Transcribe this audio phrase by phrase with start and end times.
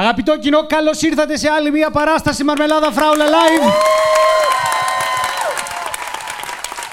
[0.00, 3.72] Αγαπητό κοινό, καλώς ήρθατε σε άλλη μια παράσταση Μαρμελάδα Φράουλα Live.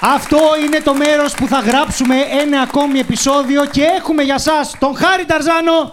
[0.00, 4.96] Αυτό είναι το μέρος που θα γράψουμε ένα ακόμη επεισόδιο και έχουμε για σας τον
[4.96, 5.90] Χάρη Ταρζάνο,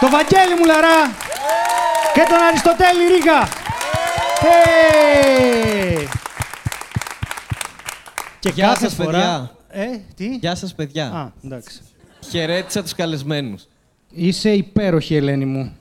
[0.00, 1.10] τον Βαγγέλη Μουλαρά
[2.14, 3.48] και τον Αριστοτέλη Ρίγα.
[4.42, 6.08] Hey!
[8.38, 9.10] Και Γεια κάθε σας, φορά...
[9.10, 9.50] παιδιά.
[9.68, 11.04] Ε, τι; Γεια σας, παιδιά.
[11.06, 11.80] Α, εντάξει.
[12.30, 13.62] Χαιρέτησα τους καλεσμένους.
[14.12, 15.72] Είσαι υπέροχη, Ελένη μου.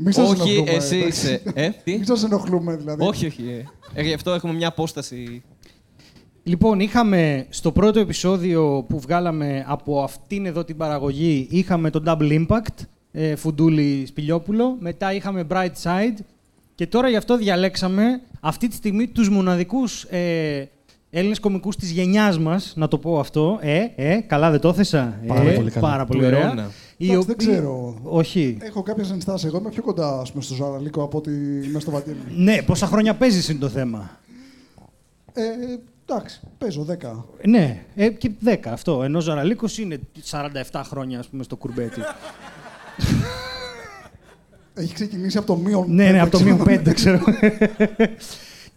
[0.00, 1.20] Μην σας όχι, ενοχλούμε, εσύ εντάξει.
[1.20, 1.42] είσαι.
[1.54, 3.06] Ε, τι; Μην σας ενοχλούμε, δηλαδή.
[3.06, 3.42] όχι, όχι.
[3.94, 4.00] Ε.
[4.00, 5.42] Ε, γι' αυτό έχουμε μια απόσταση.
[6.42, 12.46] Λοιπόν, είχαμε στο πρώτο επεισόδιο που βγάλαμε από αυτήν εδώ την παραγωγή, είχαμε το Double
[12.46, 16.16] Impact, ε, Φουντούλη Σπηλιόπουλο, μετά είχαμε Bright Side
[16.74, 20.68] και τώρα γι' αυτό διαλέξαμε αυτή τη στιγμή τους μοναδικούς ε,
[21.10, 23.58] Έλληνες κομικούς της γενιάς μας, να το πω αυτό.
[23.60, 25.20] Ε, ε, καλά δεν το έθεσα.
[25.26, 25.88] Πάρα ε, πολύ καλά.
[25.88, 26.40] Πάρα πολύ Του ωραία.
[26.46, 26.70] αιώνα.
[26.96, 27.98] Οι Εντάξει, δεν οποίοι- ξέρω.
[28.02, 28.56] Όχι.
[28.60, 29.48] Έχω κάποιες ενστάσεις.
[29.48, 31.30] Εγώ είμαι πιο κοντά ας πούμε, στο Ζαραλίκο από ότι
[31.64, 32.16] είμαι στο Βαγγέλη.
[32.36, 34.10] Ναι, πόσα χρόνια παίζεις είναι το θέμα;
[35.32, 35.42] Ε,
[36.06, 37.24] εντάξει, παίζω 10.
[37.44, 39.02] Ναι, ε, και 10 αυτό.
[39.02, 40.00] Ενώ ο Ζαραλίκος είναι
[40.30, 42.00] 47 χρόνια, ας πούμε, στο κουρμπέτι.
[44.74, 45.84] Έχει ξεκινήσει από το μείον.
[45.88, 46.54] Ναι, ναι, πέντε, από το ξέρω.
[46.56, 47.20] μείον 5, ξέρω.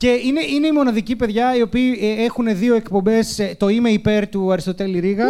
[0.02, 3.40] και είναι, είναι οι μοναδικοί παιδιά οι οποίοι ε, έχουν δύο εκπομπές.
[3.40, 5.26] ε, το είμαι υπέρ του Αριστοτέλη Ρίγα.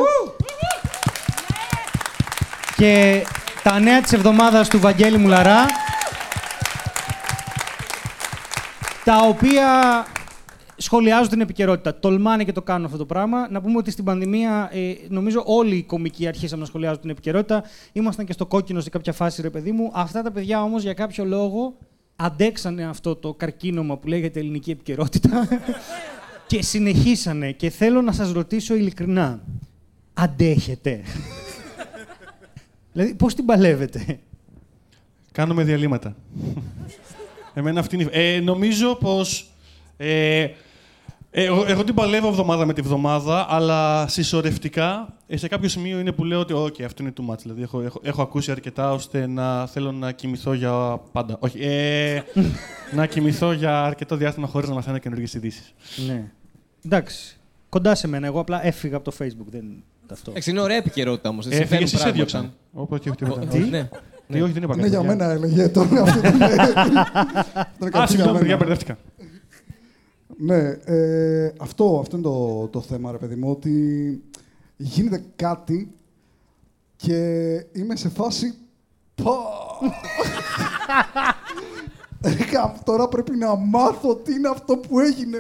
[2.78, 3.24] και
[3.64, 5.66] τα νέα της εβδομάδας του Βαγγέλη Μουλαρά.
[9.04, 9.68] τα οποία
[10.78, 12.00] σχολιάζουν την επικαιρότητα.
[12.00, 13.48] Τολμάνε και το κάνουν αυτό το πράγμα.
[13.50, 17.64] Να πούμε ότι στην πανδημία, ε, νομίζω όλοι οι κομικοί αρχίσαμε να σχολιάζουν την επικαιρότητα.
[17.92, 19.92] Ήμασταν και στο κόκκινο σε κάποια φάση, ρε παιδί μου.
[19.94, 21.78] Αυτά τα παιδιά όμως για κάποιο λόγο
[22.26, 25.48] αντέξανε αυτό το καρκίνωμα που λέγεται ελληνική επικαιρότητα
[26.48, 27.52] και συνεχίσανε.
[27.52, 29.42] Και θέλω να σας ρωτήσω ειλικρινά.
[30.14, 31.02] Αντέχετε;
[32.94, 34.20] δηλαδή, πώς την παλεύετε;
[35.32, 36.16] Κάνουμε διαλύματα.
[37.54, 38.04] Εμένα αυτή είναι...
[38.04, 39.50] η- Ε, νομίζω πως...
[39.98, 40.48] Ε,
[41.34, 46.00] ε, εγώ, εγώ την παλεύω εβδομάδα με τη βδομάδα, αλλά συσσωρευτικά ε, σε κάποιο σημείο
[46.00, 47.38] είναι που λέω ότι «OK, αυτό είναι too much».
[47.42, 51.36] Δηλαδή, έχω, έχω, έχω ακούσει αρκετά ώστε να θέλω να κοιμηθώ για πάντα.
[51.40, 52.22] Όχι, ε,
[52.96, 55.74] να κοιμηθώ για αρκετό διάστημα χωρίς να μαθαίνω καινούργιες ειδήσεις.
[56.08, 56.32] ναι.
[56.86, 57.36] Εντάξει.
[57.70, 58.26] Κοντά σε μένα.
[58.28, 59.46] Εγώ απλά έφυγα από το Facebook.
[59.50, 59.64] Δεν
[60.12, 60.30] αυτό.
[60.32, 61.46] Εντάξει, είναι ωραία επικαιρότητα όμως.
[61.46, 62.52] Ε, Έφυγες, εσύ σε διώξαν.
[62.74, 63.46] Όπως και όχι τίποτα.
[63.46, 63.90] Τι; Ναι.
[64.28, 65.16] Τι, όχι, δεν είπα Είναι κάτι, για παιδιά.
[65.16, 65.68] μένα, έλεγε.
[65.68, 66.46] Τώρα αυτό δεν είναι.
[66.46, 68.58] Αυτό είναι Α, κάτι για συγγνώμη, παιδιά, μένα.
[68.58, 68.98] μπερδεύτηκα.
[70.44, 74.24] Ναι, ε, αυτό, αυτό είναι το, το θέμα, ρε παιδί μου, ότι
[74.78, 75.96] γίνεται κάτι
[76.96, 77.16] και
[77.72, 78.54] είμαι σε φάση...
[79.16, 79.34] Πω!
[82.22, 85.38] Έκα, τώρα πρέπει να μάθω τι είναι αυτό που έγινε.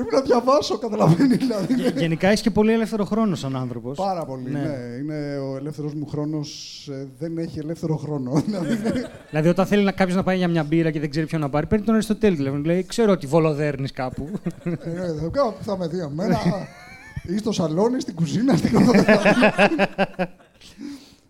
[0.00, 0.04] Α!
[0.04, 1.74] πρέπει να διαβάσω, καταλαβαίνει δηλαδή.
[1.74, 3.96] Γε- Γενικά είσαι και πολύ ελεύθερο χρόνο σαν άνθρωπος.
[3.96, 4.60] Πάρα πολύ, Ναι.
[4.60, 4.68] ναι.
[5.00, 6.48] Είναι ο ελεύθερος μου χρόνος,
[6.92, 8.32] ε, δεν έχει ελεύθερο χρόνο.
[8.46, 11.26] Δηλαδή, είναι- Δηλαδή, όταν θέλει να κάποιος να πάει για μια μπύρα και δεν ξέρει
[11.26, 12.62] ποιον να πάρει, παίρνει τον Αριστοτέλη τηλέφωνο.
[12.64, 14.28] Λέει: Ξέρω ότι βολοδέρνεις κάπου.
[14.64, 14.70] Ε,
[15.20, 16.38] θα κάνω- θα με δει εμένα.
[17.22, 18.70] Ή στο σαλόνι, στην κουζίνα, στην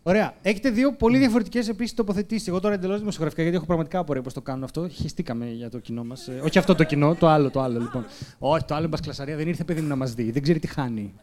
[0.08, 0.34] Ωραία.
[0.42, 2.48] Έχετε δύο πολύ διαφορετικές επίσης τοποθετήσεις.
[2.48, 4.88] Εγώ τώρα εντελώς δημοσιογραφικά, γιατί έχω πραγματικά απορία πώς το κάνουν αυτό.
[4.88, 6.28] Χεστήκαμε για το κοινό μας.
[6.44, 8.04] όχι αυτό το κοινό, το άλλο, το άλλο λοιπόν.
[8.38, 9.36] Όχι, το άλλο είναι μπασκλασαρία.
[9.36, 10.30] Δεν ήρθε παιδί μου να μας δει.
[10.30, 11.14] Δεν ξέρει τι χάνει.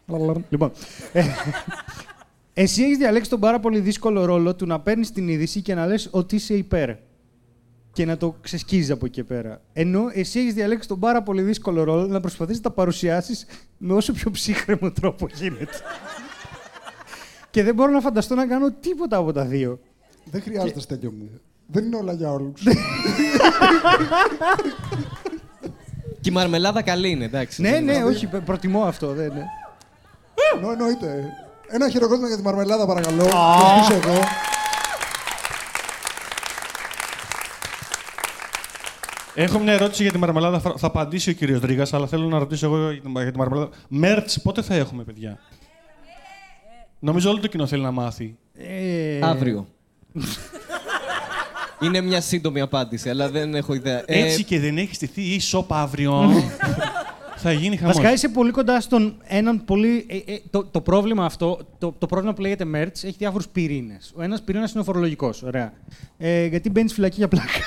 [0.49, 0.71] λοιπόν.
[1.13, 1.23] ε,
[2.53, 5.85] εσύ έχεις διαλέξει τον πάρα πολύ δύσκολο ρόλο του να παίρνεις την είδηση και να
[5.85, 6.89] λες ότι είσαι υπέρ.
[7.93, 9.61] Και να το ξεσκίζει από εκεί και πέρα.
[9.73, 13.45] Ενώ εσύ έχεις διαλέξει τον πάρα πολύ δύσκολο ρόλο να προσπαθήσεις να τα παρουσιάσεις
[13.77, 15.77] με όσο πιο ψύχρεμο τρόπο γίνεται.
[17.55, 19.79] Και δεν μπορώ να φανταστώ να κάνω τίποτα από τα δύο.
[20.31, 21.29] Δεν χρειάζεται στέλιο μου.
[21.67, 22.61] Δεν είναι όλα για όλους.
[26.21, 27.61] Και η μαρμελάδα καλή είναι, εντάξει.
[27.61, 29.07] ναι, Δεν ναι, είναι- όχι, πε- προτιμώ αυτό.
[29.13, 29.43] Δεν, ναι.
[30.55, 31.33] Εννο- Εννοείται.
[31.67, 33.23] Ένα χειροκρότημα για τη μαρμελάδα, παρακαλώ.
[33.23, 34.19] Πίσω εδώ.
[39.35, 40.59] Έχω μια ερώτηση για τη μαρμελάδα.
[40.59, 43.37] Θα θα απαντήσει ο κύριος Δρίγα, αλλά θέλω να ρωτήσω εγώ για τη- για τη
[43.37, 43.69] μαρμελάδα.
[43.87, 45.39] Μέρτ, πότε θα έχουμε, παιδιά;
[46.99, 48.35] Νομίζω όλο το κοινό θέλει να μάθει.
[48.57, 49.67] Ε, Αύριο.
[51.81, 54.03] είναι μια σύντομη απάντηση, αλλά δεν έχω ιδέα.
[54.05, 56.29] Ε, Έτσι και δεν έχεις στηθεί η σοπ αύριο.
[57.47, 57.93] θα γίνει χαμός.
[57.95, 60.05] Βασικά είσαι πολύ κοντά στον έναν πολύ.
[60.09, 64.11] ε, ε, το, το πρόβλημα αυτό, το, το πρόβλημα που λέγεται Merch, έχει διάφορους πυρήνες.
[64.15, 65.43] Ο ένας πυρήνας είναι ο φορολογικός.
[65.43, 65.73] Ωραία.
[66.17, 67.49] Ε, γιατί μπαίνεις φυλακή για πλάκα.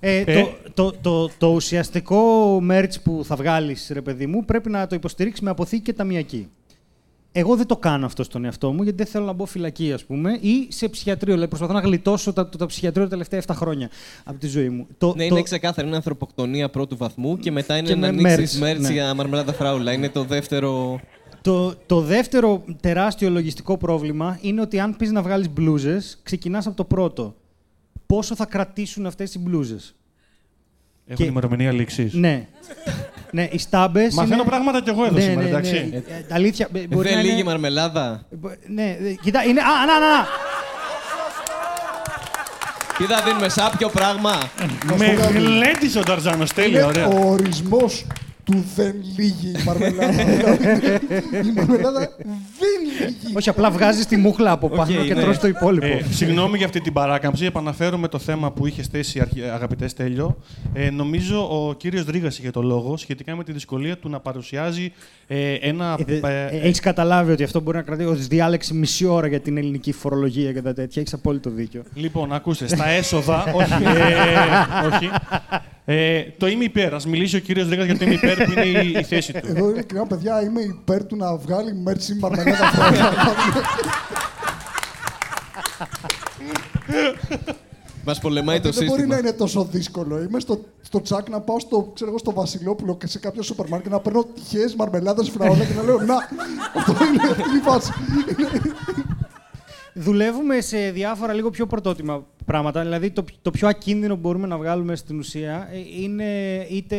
[0.00, 0.34] Ε, Ε.
[0.34, 4.94] το, το, το, το ουσιαστικό merch που θα βγάλεις, ρε παιδί μου, πρέπει να το
[4.94, 6.48] υποστηρίξεις με αποθήκη και ταμιακή.
[7.32, 10.04] Εγώ δεν το κάνω αυτό στον εαυτό μου, γιατί δεν θέλω να μπω φυλακή, ας
[10.04, 11.32] πούμε, ή σε ψυχιατρίο.
[11.32, 13.90] Δηλαδή, προσπαθώ να γλιτώσω τα, το, τα ψυχιατρίο τα τελευταία 7 χρόνια
[14.24, 14.86] από τη ζωή μου.
[14.98, 15.86] Το, Ναι, το- είναι ξεκάθαρο.
[15.86, 18.92] Είναι ανθρωποκτονία πρώτου βαθμού και μετά είναι Και να με ανοίξεις merch, μέρτ ναι.
[18.92, 19.92] για μαρμελάδα φράουλα.
[19.92, 21.00] Είναι το δεύτερο.
[21.42, 26.76] Το, το δεύτερο τεράστιο λογιστικό πρόβλημα είναι ότι αν πεις να βγάλεις μπλούζες, ξεκινάς από
[26.76, 27.34] το πρώτο.
[28.06, 29.94] Πόσο θα κρατήσουν αυτές οι μπλούζες;
[31.06, 32.12] Έχουν Και- ημερομηνία λήξης.
[32.14, 32.48] Ναι.
[33.30, 34.14] Ναι, οι στάμπες.
[34.14, 35.88] Μαθαίνω πράγματα κι εγώ εδώ ναι, σήμερα, ναι, εντάξει.
[35.90, 35.96] ναι.
[35.96, 36.68] Ε, Αλήθεια.
[36.74, 37.44] ε, Μπορεί Δεν να λίγη είναι...
[37.44, 38.22] μαρμελάδα.
[38.30, 39.60] Μπο- Ναι, ε, κοιτά, είναι.
[39.60, 40.26] Α, να, να, να.
[42.98, 44.38] Τι θα δίνουμε, σάπιο πράγμα.
[44.84, 45.32] Με πω κάτι.
[45.32, 46.44] γλέντισε ο Ταρζάνο.
[46.54, 47.06] Τέλεια, Είναι ωραία.
[47.06, 48.06] ο ορισμός
[48.44, 50.10] του δεν λύγει η μαρμελάδα.
[50.22, 50.66] Δηλαδή,
[51.48, 51.98] η μαρμελάδα
[52.58, 52.77] δεν λύγει.
[53.38, 55.20] Όχι, απλά βγάζεις τη μούχλα από πάνω Οκ, και ναι.
[55.22, 55.86] τρως το υπόλοιπο.
[55.86, 57.44] Ε, συγγνώμη για αυτή την παράκαμψη.
[57.44, 59.22] Επαναφέρομαι το θέμα που είχε θέσει,
[59.54, 60.36] αγαπητέ Στέλιο.
[60.74, 64.92] Ε, νομίζω ο κύριος Ρίγα είχε το λόγο σχετικά με τη δυσκολία του να παρουσιάζει
[65.26, 65.98] ε, ένα.
[66.06, 68.08] ε, Έχεις καταλάβει ότι αυτό μπορεί να κρατήσει.
[68.08, 71.02] Ότι διάλεξη μισή ώρα για την ελληνική φορολογία και τα τέτοια.
[71.02, 71.82] Έχεις απόλυτο δίκιο.
[71.94, 73.44] Λοιπόν, ακούστε, στα έσοδα.
[73.54, 73.72] όχι.
[73.72, 75.10] Ε, όχι.
[75.90, 76.94] Ε, το είμαι υπέρ.
[76.94, 79.40] Α μιλήσει ο κύριος Ρίγα για το είμαι υπέρ που είναι η, η θέση του.
[79.48, 82.77] Εδώ ειλικρινά, παιδιά, είμαι υπέρ του να βγάλει μέρτσι μαρμελάδα φράγκα.
[88.04, 89.18] Μας πολεμάει το Δεν μπορεί να σύστημα.
[89.18, 90.22] είναι τόσο δύσκολο.
[90.22, 93.68] Είμαι στο, στο τσάκ να πάω στο, ξέρω, εγώ, στο Βασιλόπουλο και σε κάποιο σούπερ
[93.68, 96.14] μάρκετ να παίρνω τυχαίες μαρμελάδες φραόλα και να λέω Να,
[96.74, 97.92] αυτό είναι αυτή η φάση.
[99.94, 102.82] Δουλεύουμε σε διάφορα λίγο πιο πρωτότιμα πράγματα.
[102.82, 106.24] Δηλαδή, το, το πιο ακίνδυνο που μπορούμε να βγάλουμε στην ουσία ε, είναι
[106.70, 106.96] είτε,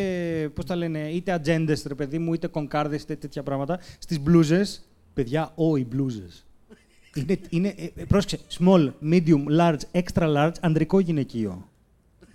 [0.54, 3.80] πώς τα λένε, είτε ατζέντες, ρε παιδί μου, είτε κονκάρδες, είτε τέτοια πράγματα.
[4.00, 6.27] Στις μπλούζες, παιδιά, όχι μπλούζε.
[7.13, 11.67] Είναι, είναι, ε, ε, πρόσεξε, small, medium, large, extra large, ανδρικό γυναικείο.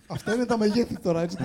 [0.06, 1.36] Αυτά είναι τα μεγέθη τώρα, έτσι.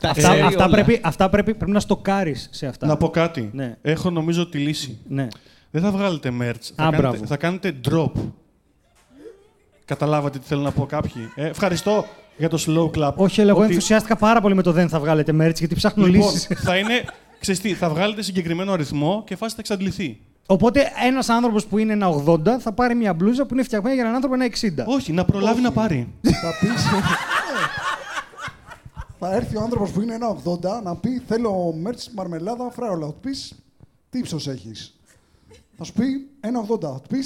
[0.00, 0.74] Τα Αυτά, ξέρει αυτά, όλα.
[0.74, 2.86] πρέπει, αυτά πρέπει, πρέπει να στοκάρεις σε αυτά.
[2.86, 3.50] Να πω κάτι.
[3.52, 3.76] Ναι.
[3.82, 4.98] Έχω νομίζω τη λύση.
[5.08, 5.28] Ναι.
[5.70, 6.54] Δεν θα βγάλετε merch.
[6.74, 7.26] Θα, Α, κάνετε, μπράβο.
[7.26, 8.10] θα κάνετε drop.
[9.84, 11.22] Καταλάβατε τι θέλω να πω κάποιοι.
[11.34, 12.06] Ε, ευχαριστώ
[12.36, 13.12] για το slow clap.
[13.14, 16.06] Όχι, αλλά εγώ Ότι- ενθουσιάστηκα πάρα πολύ με το δεν θα βγάλετε merch γιατί ψάχνω
[16.06, 16.46] Λοιπόν, λύσεις.
[16.60, 17.04] θα είναι.
[17.40, 20.20] Ξέρεις τι, θα βγάλετε συγκεκριμένο αριθμό και φάση θα εξαντληθεί.
[20.46, 24.04] Οπότε ένας άνθρωπος που είναι ένα 80 θα πάρει μια μπλούζα που είναι φτιαγμένη για
[24.04, 24.86] έναν άνθρωπο ένα 60.
[24.86, 26.08] Όχι, να προλάβει να πάρει.
[26.22, 26.84] Θα πεις...
[29.18, 33.06] θα έρθει ο άνθρωπος που είναι ένα 80 να πει Θέλω μέρτσι μαρμελάδα φράουλα.
[33.06, 33.30] Θα του πει
[34.10, 34.94] Τι ύψος έχεις;
[35.76, 36.80] Θα σου πει ένα 80.
[36.80, 37.18] Θα του πει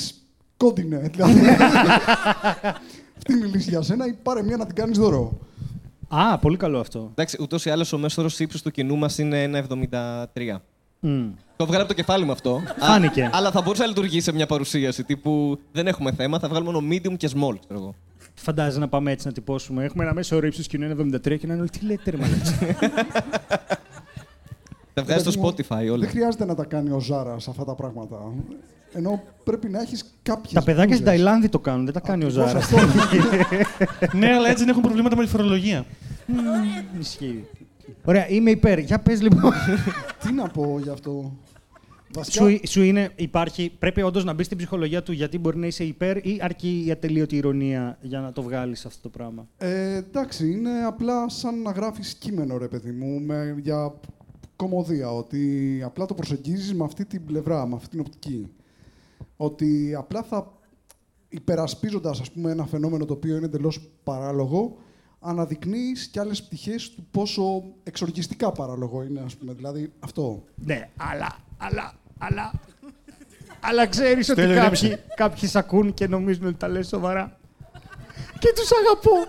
[0.57, 1.11] κόντινε.
[1.13, 1.41] Δηλαδή.
[3.17, 5.39] Αυτή είναι η λύση για σένα ή πάρε μια να την κάνεις δώρο.
[6.15, 7.09] Α, πολύ καλό αυτό.
[7.11, 10.61] Εντάξει, ούτως ή άλλως ο μέσο όρο ύψο του κοινού μας είναι 1,73.
[11.01, 11.31] Μμ.
[11.57, 12.61] Το βγάλα από το κεφάλι μου αυτό.
[12.79, 13.23] Φάνηκε.
[13.23, 16.73] Α, αλλά θα μπορούσε να λειτουργήσει σε μια παρουσίαση τύπου δεν έχουμε θέμα, θα βγάλουμε
[16.73, 17.55] μόνο medium και small.
[17.65, 17.95] Ξέρω εγώ.
[18.35, 19.85] Φαντάζεσαι να πάμε έτσι να τυπώσουμε.
[19.85, 22.17] Έχουμε ένα μέσο όρο ύψου κοινού είναι 73 και να είναι όλοι τι λέτε, ρε
[22.17, 22.51] μαλάκα».
[24.95, 25.99] Θα βγάζει Παιδί στο μου, Spotify όλα.
[25.99, 28.17] Δεν χρειάζεται να τα κάνει ο Ζάρας αυτά τα πράγματα.
[28.93, 30.53] Ενώ πρέπει να έχεις κάποιες.
[30.53, 32.61] Τα παιδάκια στην Ταϊλάνδη το κάνουν, δεν τα κάνει ο Ζάρα.
[34.13, 35.85] ναι, αλλά έτσι δεν έχουν προβλήματα με τη φορολογία.
[36.99, 37.45] Ισχύει.
[38.05, 38.79] Ωραία, είμαι υπέρ.
[38.79, 39.53] Για πες λοιπόν.
[40.23, 41.33] Τι να πω γι' αυτό.
[42.15, 45.67] Βασικά, σου, σου είναι, υπάρχει, πρέπει όντως να μπεις στην ψυχολογία του γιατί μπορεί να
[45.67, 49.97] είσαι υπέρ ή αρκεί η ατελείωτη ηρωνία για να το βγάλεις αυτό το πράγμα; Ε,
[49.97, 53.95] εντάξει, είναι απλά σαν να γράφεις κείμενο, ρε παιδί μου, με, για
[54.57, 55.11] κομμωδία.
[55.11, 58.49] Ότι απλά το προσεγγίζεις με αυτή την πλευρά, με αυτή την οπτική.
[59.37, 60.53] Ότι απλά θα
[61.29, 64.77] υπερασπίζοντας, ας πούμε, ένα φαινόμενο το οποίο είναι εντελώς παράλογο,
[65.21, 69.53] αναδεικνύεις κι άλλες πτυχές του πόσο εξοργιστικά παράλογο είναι, ας πούμε.
[69.53, 70.45] Δηλαδή, αυτό.
[70.55, 72.53] Ναι, αλλά, αλλά, αλλά.
[73.61, 75.05] Αλλά ξέρεις ότι Στέλιο, κάποιοι, ηρέμησε.
[75.17, 77.39] κάποιοι σ' ακούν και νομίζουν ότι τα λες σοβαρά.
[78.39, 79.29] Και τους αγαπώ.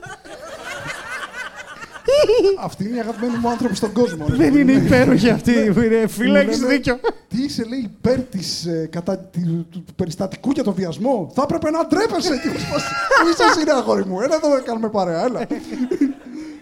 [2.60, 4.25] Αυτή είναι η αγαπημένη μου άνθρωπο στον κόσμο.
[4.29, 4.86] ρε Δεν παιδί είναι μου.
[4.86, 7.00] υπέροχοι αυτοί που είναι φίλε, Μου έχεις λένε, δίκιο.
[7.27, 11.69] Τι είσαι, λέει, υπέρ της, ε, κατά, του, του περιστατικού για τον βιασμό; Θα έπρεπε
[11.69, 12.29] να ντρέπεσαι.
[12.31, 12.83] Τι πώς-
[13.22, 15.24] Πού είσαι, είναι αγόρι μου; Έλα εδώ να κάνουμε παρέα.
[15.24, 15.48] Έλα.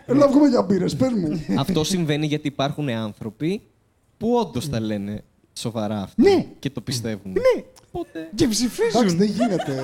[0.06, 0.96] Έλα να βγούμε για μπύρες.
[0.96, 1.46] Πες μου.
[1.60, 3.62] Αυτό συμβαίνει γιατί υπάρχουν άνθρωποι
[4.18, 5.24] που όντως τα λένε
[5.60, 6.46] σοβαρά αυτά Ναι.
[6.60, 7.32] και το πιστεύουν.
[7.32, 8.30] Ναι, Οπότε...
[8.36, 9.18] και Εντάξει, ψηφίζουν.
[9.18, 9.84] δεν γίνεται.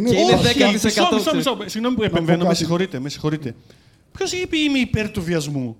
[0.00, 1.14] Δηλαδή, είναι Και είναι βασικά- 10%.
[1.14, 1.34] Μισό, μισό, ξέρεις.
[1.34, 1.56] μισό.
[1.66, 2.56] Συγγνώμη που πω επεμβαίνω, με κάτι.
[2.56, 2.98] συγχωρείτε.
[2.98, 3.54] Με συγχωρείτε.
[4.12, 5.76] Ποιος είπε είμαι υπέρ του βιασμού;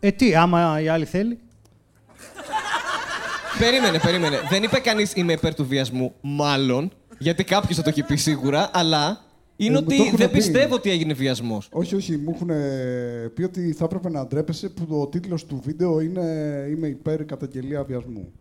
[0.00, 1.38] Ε, τι, άμα η άλλη θέλει.
[3.58, 4.40] Περίμενε, περίμενε.
[4.50, 6.14] Δεν είπε κανείς είμαι υπέρ του βιασμού.
[6.20, 6.92] Μάλλον.
[7.18, 9.24] Γιατί κάποιος θα το έχει πει σίγουρα, αλλά
[9.56, 10.34] είναι Ε, μου το ότι έχουν δεν πει.
[10.36, 11.68] πιστεύω ότι έγινε βιασμός.
[11.72, 12.50] Όχι, όχι, μου έχουν
[13.34, 16.22] πει ότι θα έπρεπε να ντρέπεσαι που ο τίτλος του βίντεο είναι
[16.70, 18.32] «Είμαι υπέρ καταγγελία βιασμού».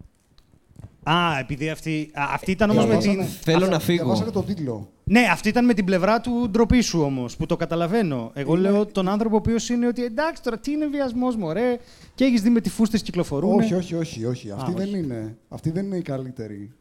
[1.10, 3.02] Α, επειδή αυτή, α, αυτή ήταν όμως με την.
[3.02, 4.04] Διαβάσανε- Θέλω να φύγω.
[4.04, 4.90] Διαβάσανε τον τίτλο.
[5.04, 8.32] Ναι, αυτή ήταν με την πλευρά του ντροπή σου όμως, που το καταλαβαίνω.
[8.34, 11.78] Εγώ Είναι- λέω τον άνθρωπο ο οποίος είναι ότι εντάξει τώρα τι είναι βιασμός, μωρέ.
[12.16, 13.60] Και έχεις δει με τι φούστε κυκλοφορούν.
[13.60, 14.52] Όχι, όχι, όχι, όχι.
[14.52, 14.98] Αυτή δεν όχι.
[14.98, 15.38] είναι.
[15.50, 16.72] Αυτή δεν είναι η καλύτερη.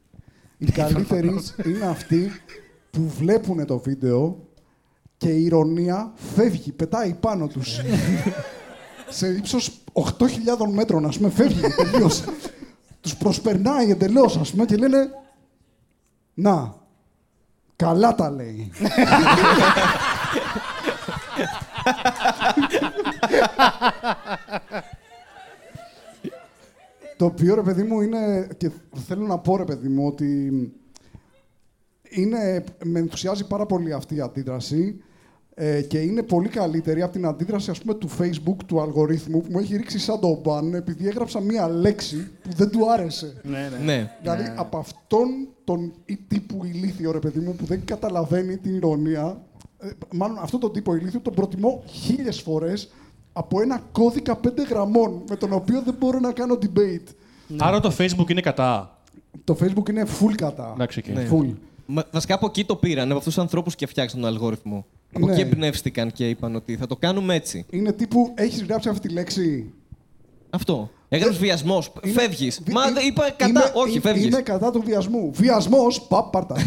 [0.58, 1.28] Οι καλύτεροι
[1.66, 2.30] είναι αυτοί
[2.90, 4.38] που βλέπουν το βίντεο
[5.16, 7.80] και η ηρωνία φεύγει, πετάει πάνω τους.
[9.08, 12.10] σε ύψος 8.000 μέτρων, ας πούμε, φεύγει τελείω.
[13.04, 15.08] Τους προσπερνάει εντελώς, ας πούμε, και λένε.
[16.34, 16.74] Να,
[17.76, 18.72] καλά τα λέει.
[27.16, 28.48] Το οποίο ρε παιδί μου είναι.
[28.56, 28.70] και
[29.06, 30.50] θέλω να πω ρε παιδί μου ότι.
[32.08, 35.02] Είναι, με ενθουσιάζει πάρα πολύ αυτή η αντίδραση
[35.54, 39.48] ε, και είναι πολύ καλύτερη από την αντίδραση ας πούμε, του Facebook, του αλγορίθμου που
[39.50, 43.40] μου έχει ρίξει σαν το μπαν επειδή έγραψα μία λέξη που δεν του άρεσε.
[43.42, 43.84] Ναι, ναι.
[43.84, 44.10] Ναι.
[44.20, 45.28] Δηλαδή από αυτόν
[45.64, 49.40] τον ή- τύπου ηλίθιο ρε παιδί μου που δεν καταλαβαίνει την ηρωνία,
[49.78, 52.90] ε, μάλλον αυτόν τον τύπο ηλίθιο τον προτιμώ χίλιες φορές
[53.32, 57.08] από ένα κώδικα πέντε γραμμών με τον οποίο δεν μπορώ να κάνω debate.
[57.58, 58.98] Άρα το Facebook είναι κατά.
[59.44, 60.70] Το Facebook είναι full κατά.
[60.74, 61.06] Εντάξει, οκ.
[61.14, 61.28] Ναι.
[61.32, 61.54] Full.
[61.86, 64.86] Μα, βασικά από εκεί το πήραν, από αυτούς τους ανθρώπους και φτιάξαν τον αλγόριθμο.
[65.14, 65.32] Από Ναι.
[65.32, 67.64] εκεί εμπνεύστηκαν και είπαν ότι θα το κάνουμε έτσι.
[67.70, 69.72] Είναι τύπου, έχεις γράψει αυτή τη λέξη;
[70.50, 70.90] Αυτό.
[71.08, 71.92] Έγραψες βιασμός.
[72.02, 72.60] Είναι- Φεύγεις.
[72.64, 73.46] βι- Μα είναι- δεν είπα κατά.
[73.46, 74.24] είμαι- Όχι, είμαι- φεύγεις.
[74.26, 75.30] Είμαι κατά του βιασμού.
[75.34, 76.56] Βιασμός, παπ, πάρτα.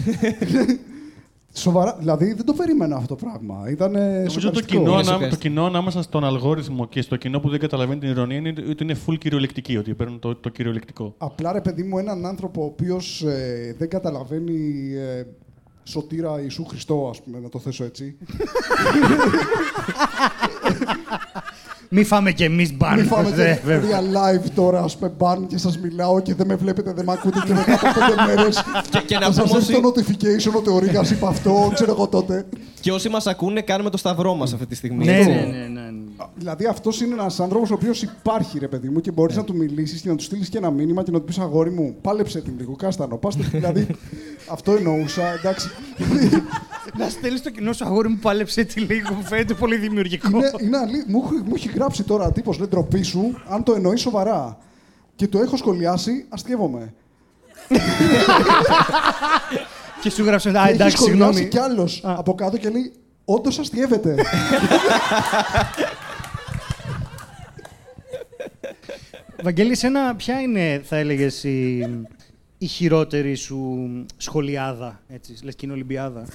[1.54, 3.70] Σοβαρά, δηλαδή δεν το περίμενα αυτό το πράγμα.
[3.70, 5.30] Ήταν Νομίζω το κοινό, Είναι ανά, σοκαριστικό.
[5.30, 8.84] το κοινό ανάμεσα στον αλγόριθμο και στο κοινό που δεν καταλαβαίνει την ηρωνία είναι ότι
[8.84, 11.14] είναι full κυριολεκτική, ότι παίρνουν το, το κυριολεκτικό.
[11.18, 13.24] Απλά ρε παιδί μου, έναν άνθρωπο ο οποίος
[13.78, 15.24] δεν καταλαβαίνει ε,
[15.88, 18.18] σωτήρα Ιησού Χριστό, ας πούμε, να το θέσω έτσι.
[21.90, 22.96] Μη φάμε κι εμείς μπαν.
[22.96, 24.00] Μην φάμε Ναι, και βέβαια.
[24.02, 27.12] real live τώρα, ας πούμε, μπαν και σας μιλάω και δεν με βλέπετε, δεν με
[27.12, 29.94] ακούτε και μετά από πέντε μέρες Και, και να θα σας πούμε έρθει όσοι, το
[29.96, 32.46] notification ότι ο Ρίγας είπε αυτό, ξέρω εγώ τότε.
[32.88, 35.06] Και όσοι μας ακούνε, κάνουμε το σταυρό μας αυτή τη στιγμή.
[35.06, 35.30] Ναι, έτσι.
[35.30, 36.26] ναι, ναι, ναι, ναι.
[36.36, 39.56] Δηλαδή αυτός είναι ένας άνθρωπος ο οποίος υπάρχει, ρε παιδί μου, και μπορείς να του
[39.56, 42.42] μιλήσεις και να του στείλεις και ένα μήνυμα και να του πεις αγόρι μου, πάλεψε
[42.42, 43.18] την λίγο, κάστανο.
[43.18, 43.88] Πάστε, δηλαδή
[44.56, 45.70] αυτό εννοούσα, εντάξει.
[46.98, 49.14] Να στέλνει το κοινό σου αγόρι μου, πάλεψε έτσι λίγο.
[49.14, 50.30] Μου φαίνεται πολύ δημιουργικό.
[50.30, 51.04] είναι, είναι αλή...
[51.08, 54.58] μου, έχει- μου έχει γράψει τώρα τύπος, λέει ντροπή σου, αν το εννοείς σοβαρά.
[55.16, 56.94] Και το έχω σχολιάσει, αστείευομαι.
[60.02, 60.50] Και σου γράψε.
[60.50, 61.48] Α, Και έχει εντάξει, σχολιάσει συγγνώμη.
[61.50, 62.92] κι άλλος από κάτω και λέει,
[63.26, 64.16] Όντως αστείευεται.
[69.44, 71.78] Βαγγέλη, εσένα ποια είναι, θα έλεγες, η,
[72.58, 73.88] η χειρότερη σου
[74.18, 76.28] σχολιάδα, έτσι, λες και είναι Ολυμπιάδα;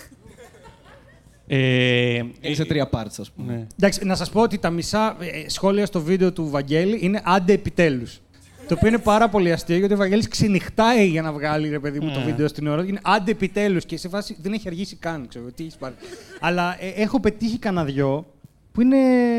[1.47, 3.53] Ε, Είναι σε τρία parts, ας πούμε.
[3.53, 3.67] ναι.
[3.79, 7.53] Εντάξει, να σας πω ότι τα μισά ε, σχόλια στο βίντεο του Βαγγέλη είναι άντε
[7.53, 8.21] επιτέλους.
[8.69, 12.01] Το οποίο είναι πάρα πολύ αστείο γιατί ο Βαγγέλης ξενυχτάει για να βγάλει ρε παιδί
[12.01, 12.25] μου το Ναι.
[12.25, 12.85] βίντεο στην ώρα.
[12.85, 15.29] Είναι άντε επιτέλους και σε φάση δεν έχει αργήσει καν.
[15.29, 15.95] Ξέρω, τι έχεις πάρει.
[16.41, 18.27] Αλλά ε, έχω πετύχει κανένα δυο
[18.73, 18.97] που είναι.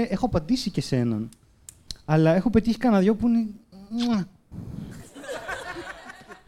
[0.09, 1.29] Έχω απαντήσει και σε έναν.
[2.05, 3.45] Αλλά έχω πετύχει κανένα δυο που είναι.
[3.89, 4.27] μουα.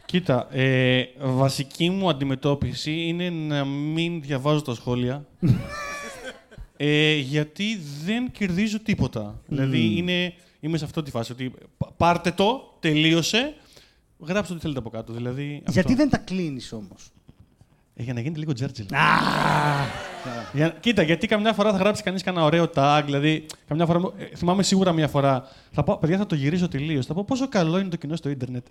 [0.04, 5.26] Κοίτα, ε, βασική μου αντιμετώπιση είναι να μην διαβάζω τα σχόλια.
[6.76, 9.40] ε, γιατί δεν κερδίζω τίποτα.
[9.46, 10.32] Δηλαδή είναι,
[10.66, 11.32] είμαι σε αυτή τη φάση.
[11.32, 13.54] Ότι πα- πάρτε το, τελείωσε,
[14.18, 15.12] γράψτε ό,τι θέλετε από κάτω.
[15.12, 15.72] Δηλαδή, αυτό.
[15.72, 17.10] Γιατί δεν τα κλείνεις όμως;
[17.94, 18.86] Ε, για να γίνεται λίγο τζέρτζελ.
[20.52, 23.02] Για- Κοίτα, γιατί καμιά φορά θα γράψει κανείς κανένα ωραίο tag.
[23.04, 24.00] Δηλαδή, καμιά φορά.
[24.16, 25.48] ε, θυμάμαι σίγουρα μια φορά.
[25.72, 27.06] Θα πω, παιδιά, θα το γυρίσω τελείως.
[27.06, 28.66] Θα πω πόσο καλό είναι το κοινό στο ίντερνετ.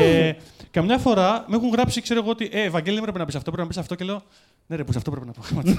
[0.00, 0.32] Ε,
[0.70, 2.48] καμιά φορά με έχουν γράψει, ξέρω εγώ ότι.
[2.52, 4.22] Ε, Βαγγέλη, δεν πρέπει να πεις αυτό, πρέπει να πεις αυτό και λέω.
[4.68, 5.70] Ναι, ρε, που αυτό πρέπει να πω.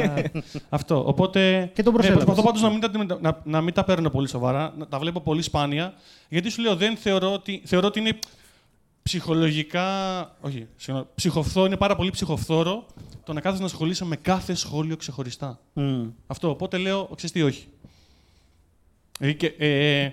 [0.00, 0.22] Α,
[0.68, 1.02] αυτό.
[1.06, 1.70] Οπότε.
[1.74, 2.24] Και τον ναι, προσέλαβες.
[2.24, 4.74] προσπαθώ πάντως να, μην τα- να, να μην τα παίρνω πολύ σοβαρά.
[4.78, 5.94] Να τα βλέπω πολύ σπάνια.
[6.28, 8.18] Γιατί σου λέω, δεν θεωρώ ότι, θεωρώ ότι είναι
[9.02, 9.86] ψυχολογικά.
[10.40, 11.08] Όχι, συγγνώμη.
[11.14, 12.86] Ψυχοφθόρο, είναι πάρα πολύ ψυχοφθόρο
[13.24, 15.58] το να κάθεσαι να ασχολείσαι με κάθε σχόλιο ξεχωριστά.
[16.26, 16.50] Αυτό.
[16.50, 17.66] Οπότε λέω, ξέρεις τι, όχι.
[19.18, 20.04] Ε, και, ε,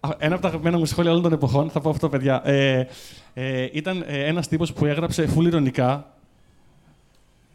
[0.00, 2.46] α, ένα από τα αγαπημένα μου σχόλια όλων των εποχών, θα πω αυτό, παιδιά.
[2.48, 2.88] Ε,
[3.34, 6.11] ε, ήταν ε, ένας τύπος που έγραψε full ηρωνικά,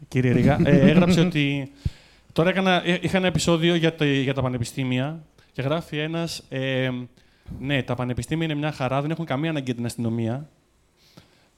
[0.08, 1.70] κύριε Ρίγα, ε, έγραψε ότι
[2.32, 5.22] τώρα έκανα, ε, είχα ένα επεισόδιο για, τα- για τα πανεπιστήμια
[5.52, 6.90] και γράφει ένας, ε,
[7.58, 10.48] ναι, τα πανεπιστήμια είναι μια χαρά, δεν έχουν καμία ανάγκη για την αστυνομία.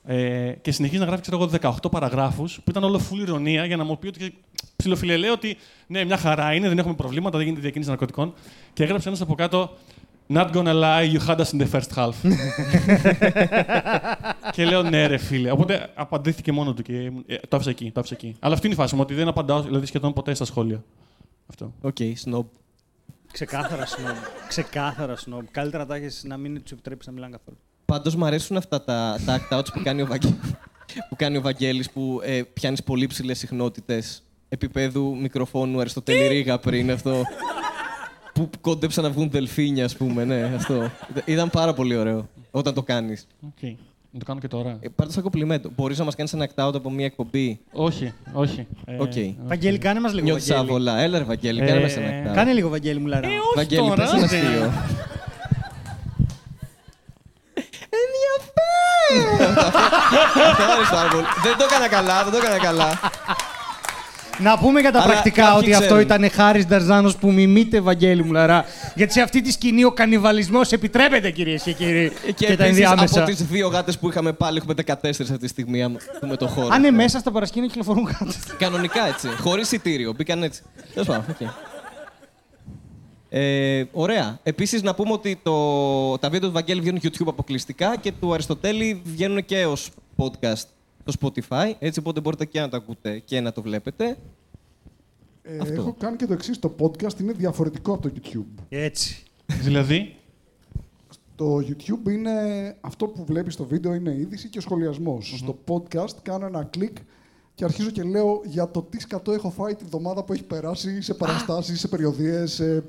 [0.04, 3.76] Ε, και συνεχίζει να γράφει, ξέρω εγώ, 18 παραγράφους που ήταν όλο full ηρωνία για
[3.76, 4.34] να μου πει ότι
[4.76, 8.34] ψιλοφιλελέω ότι ναι, μια χαρά είναι, δεν έχουμε προβλήματα, δεν γίνεται διακίνηση ναρκωτικών.
[8.72, 9.76] Και έγραψε ένας από κάτω.
[10.32, 12.14] Not gonna lie, you had us in the first half.
[14.54, 15.50] και λέω ναι, ρε φίλε.
[15.50, 17.90] Οπότε απαντήθηκε μόνο του και ήμουν- ε, το άφησα εκεί.
[17.90, 18.36] Το άφησα εκεί.
[18.38, 20.84] Αλλά αυτή είναι η φάση μου, ότι δεν απαντάω δηλαδή, σχεδόν ποτέ στα σχόλια.
[21.46, 21.72] Αυτό.
[21.80, 22.44] OK, snob.
[23.32, 24.14] Ξεκάθαρα σνομπ.
[24.48, 25.44] Ξεκάθαρα σνομπ.
[25.50, 27.56] Καλύτερα τα έχεις να μην τους επιτρέπεις να μιλάνε καθόλου.
[27.84, 30.28] Πάντως μου αρέσουν αυτά τα, τα act-outs που κάνει ο, Βαγγέ...
[31.08, 36.90] που κάνει ο Βαγγέλης που ε, πιάνεις πολύ ψηλές συχνότητες επίπεδου μικροφόνου Αριστοτέλη Ρήγα πριν
[36.90, 37.22] αυτό.
[38.46, 40.24] Που κόντεψαν να βγουν δελφίνια, ας πούμε.
[40.24, 40.90] Ναι, αυτό.
[41.24, 43.26] Ήταν πάρα πολύ ωραίο όταν το κάνεις.
[43.42, 43.74] Okay.
[44.12, 44.76] Να το κάνω και τώρα.
[44.80, 45.70] Ε, Πάρτε σαν κομπλιμέντο.
[45.76, 48.66] Μπορείς να μας κάνεις ένα act out από μια εκπομπή; Όχι, όχι.
[48.84, 49.00] Ε, Οκ.
[49.08, 49.36] όχι.
[49.44, 50.24] Βαγγέλη, κάνε μας λίγο.
[50.24, 50.68] Νιώθεις Βαγγέλη.
[50.68, 50.98] άβολα.
[50.98, 52.34] Έλα, ρε Βαγγέλη, Ε, κάνε μας ένα act out.
[52.34, 53.28] Κάνε λίγο, Βαγγέλη μου, λαρά.
[53.54, 54.02] Βαγγέλη, τώρα.
[54.02, 54.72] πες ένα αστείο.
[60.50, 61.24] Ευχαριστώ πάρα πολύ.
[61.42, 62.90] Δεν το έκανα καλά, δεν το έκανα καλά.
[64.42, 66.02] Να πούμε για τα Αλλά πρακτικά κάποιοι ότι αυτό ξέρουν.
[66.02, 68.64] ήταν Χάρης Νταρζάνος που μιμείται Βαγγέλη μου, λαρά.
[68.94, 72.12] Γιατί σε αυτή τη σκηνή ο κανιβαλισμός επιτρέπεται, κυρίες και κύριοι.
[72.24, 73.20] Και, Και, τα επίσης, ενδιάμεσα.
[73.20, 76.46] από τις δύο γάτες που είχαμε πάλι, έχουμε 14 αυτή τη στιγμή άμα δούμε το
[76.46, 76.68] χώρο.
[76.70, 78.32] Αν είναι μέσα στα παρασκήνια κυκλοφορούν κάτω.
[78.58, 79.28] Κανονικά έτσι.
[79.40, 80.12] Χωρίς εισιτήριο.
[80.12, 80.62] Μπήκαν έτσι.
[80.94, 81.24] Τέλος πάντων.
[81.30, 81.48] οκ.
[83.32, 84.38] Ε, ωραία.
[84.42, 89.02] Επίσης, να πούμε ότι το, τα βίντεο του Βαγγέλη βγαίνουν YouTube αποκλειστικά και του Αριστοτέλη
[89.04, 90.64] βγαίνουν και ως podcast
[91.10, 91.72] στο Spotify.
[91.78, 94.16] Έτσι, οπότε μπορείτε και να το ακούτε και να το βλέπετε.
[95.42, 95.74] Ε, Αυτό.
[95.74, 96.58] έχω κάνει και το εξής.
[96.58, 98.62] Το podcast είναι διαφορετικό από το YouTube.
[98.68, 99.22] Έτσι.
[99.46, 100.16] Δηλαδή,
[101.36, 102.30] Το YouTube είναι
[102.80, 106.64] αυτό που βλέπεις στο βίντεο είναι η είδηση και ο σχολιασμος Στο podcast κάνω ένα
[106.64, 106.96] κλικ
[107.54, 111.02] και αρχίζω και λέω για το τι σκατό έχω φάει τη βδομάδα που έχει περάσει
[111.02, 112.52] σε παραστάσεις, σε περιοδίες.
[112.52, 112.84] Σε...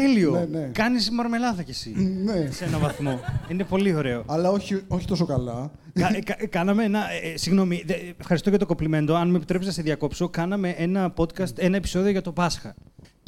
[0.00, 0.30] Τέλειο.
[0.50, 0.70] Ναι, ναι.
[0.72, 1.90] Κάνεις μαρμελάδα κι εσύ.
[2.24, 3.20] ναι, σε ένα βαθμό.
[3.48, 4.22] Είναι πολύ ωραίο.
[4.26, 5.70] αλλά όχι, όχι τόσο καλά.
[5.92, 6.98] Κα- ε, κα- κάναμε ένα.
[6.98, 9.14] ε, ε, συγγνώμη, δε- ευχαριστώ για το κοπλιμέντο.
[9.14, 12.74] Αν με επιτρέψει να σε διακόψω, κάναμε ένα podcast, ένα επεισόδιο για το Πάσχα.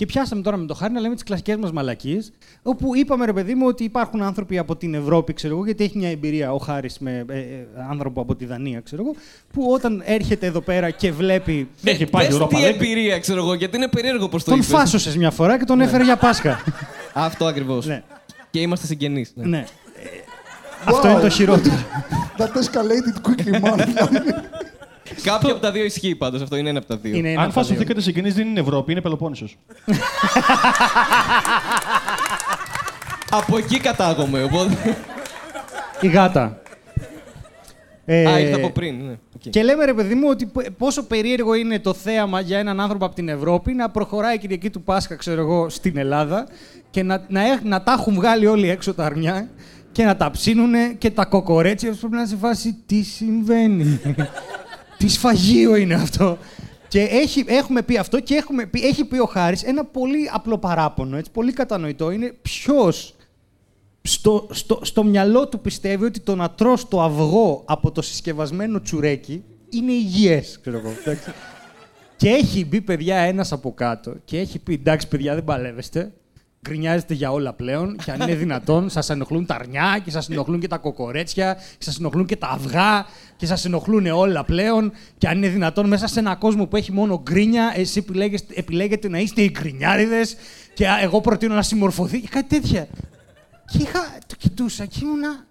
[0.00, 2.32] Και πιάσαμε τώρα με το χάρη να λέμε τις κλασικές μας μαλακίες.
[2.62, 5.98] Όπου είπαμε, ρε παιδί μου, ότι υπάρχουν άνθρωποι από την Ευρώπη, ξέρω εγώ, γιατί έχει
[5.98, 9.14] μια εμπειρία ο Χάρης με ε, ε, άνθρωπο από τη Δανία, ξέρω εγώ,
[9.52, 11.68] που όταν έρχεται εδώ πέρα και βλέπει.
[11.84, 12.74] έχει πάει Πες Europa τι League.
[12.74, 14.66] εμπειρία, ξέρω εγώ, γιατί είναι περίεργο πώ το Τον είπες.
[14.66, 16.62] φάσωσες μια φορά και τον έφερε για Πάσχα.
[17.12, 17.86] Αυτό ακριβώς.
[17.86, 18.02] ναι.
[18.50, 19.32] Και είμαστε συγγενείς.
[19.34, 19.46] Ναι.
[19.46, 19.58] ναι.
[19.58, 20.08] Ε,
[20.84, 21.74] Αυτό είναι το χειρότερο.
[22.38, 23.78] That escalated quickly, man.
[25.14, 26.42] Δηλαδή, Κάποιο από τα δύο ισχύει πάντως.
[26.42, 27.16] Αυτό είναι ένα από τα δύο.
[27.16, 27.68] είναι ένα αν από τα δύο.
[27.74, 29.58] φασωθήκατε σε δεν είναι Ευρώπη, είναι Πελοπόννησος.
[33.30, 34.42] Από εκεί κατάγομαι.
[34.42, 34.96] Οπότε...
[36.00, 36.60] Η γάτα.
[38.04, 38.94] Ε, Α, ήρθα από πριν.
[39.04, 39.10] Ναι.
[39.10, 39.50] Οκ.
[39.50, 43.04] Και λέμε ρε παιδί μου ότι π- πόσο περίεργο είναι το θέαμα για έναν άνθρωπο
[43.04, 46.46] από την Ευρώπη να προχωράει η Κυριακή του Πάσχα, ξέρω εγώ, στην Ελλάδα
[46.90, 49.48] και να, να, έχ- να τα έχουν βγάλει όλοι έξω τα αρνιά
[49.92, 51.88] και να τα ψήνουνε και τα κοκορέτσια.
[51.90, 54.00] αυτός Πρέπει να είναι σε φάση τι συμβαίνει;
[55.00, 56.38] τι σφαγείο είναι αυτό.
[56.88, 60.58] Και έχει, έχουμε πει αυτό και έχουμε πει, έχει πει ο Χάρης ένα πολύ απλό
[60.58, 62.10] παράπονο, έτσι, πολύ κατανοητό.
[62.10, 63.14] Είναι ποιος
[64.02, 68.80] στο, στο, στο μυαλό του πιστεύει ότι το να τρως το αυγό από το συσκευασμένο
[68.80, 70.92] τσουρέκι είναι υγιές, ξέρω εγώ.
[71.00, 71.30] εντάξει.
[72.16, 76.12] και έχει μπει παιδιά ένας από κάτω και έχει πει εντάξει παιδιά δεν παλεύεστε,
[76.68, 80.60] γκρινιάζετε για όλα πλέον και αν είναι δυνατόν σας ενοχλούν τα αρνιά και σας ενοχλούν
[80.60, 85.28] και τα κοκορέτσια και σας ενοχλούν και τα αυγά και σας ενοχλούν όλα πλέον και
[85.28, 89.18] αν είναι δυνατόν μέσα σε ένα κόσμο που έχει μόνο γκρίνια εσείς επιλέγεστε, επιλέγετε να
[89.18, 90.36] είστε οι γκρινιάριδες
[90.74, 92.88] και α, εγώ προτείνω να συμμορφωθεί και κάτι τέτοια.
[93.72, 95.46] Και είχα, το κοιτούσα και ήμουνα.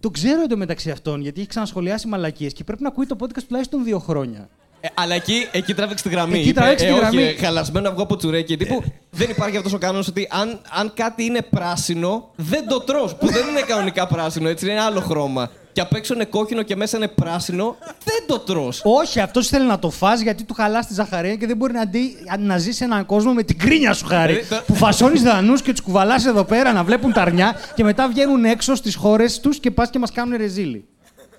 [0.00, 3.84] Το ξέρω εντωμεταξύ αυτών, γιατί έχει ξανασχολιάσει μαλακίες και πρέπει να ακούει το podcast τουλάχιστον
[3.84, 4.48] δύο χρόνια.
[4.80, 6.38] Ε, αλλά εκεί, εκεί τράβηξε τη γραμμή.
[6.38, 7.22] Εκεί Είπε, τράβηξε τη ε, όχι, γραμμή.
[7.22, 8.56] ε, χαλασμένο αυγό από τσουρέκι.
[8.56, 13.14] Τύπου, δεν υπάρχει αυτός ο κανόνας ότι αν, αν κάτι είναι πράσινο, δεν το τρως.
[13.14, 15.50] Που δεν είναι κανονικά πράσινο, έτσι είναι άλλο χρώμα.
[15.72, 18.80] Και απ' έξω είναι κόκκινο και μέσα είναι πράσινο, δεν το τρως.
[18.84, 21.80] Όχι, αυτός θέλει να το φας γιατί του χαλάς τη ζαχαρία και δεν μπορεί να,
[21.80, 24.34] αντί, να ζει σε έναν κόσμο με την κρίνια σου χάρη.
[24.34, 27.84] Ε, το- που φασώνεις δανούς και τους κουβαλάς εδώ πέρα να βλέπουν τα αρνιά και
[27.84, 30.84] μετά βγαίνουν έξω στις χώρες τους και πας και μας κάνουν ρεζίλι.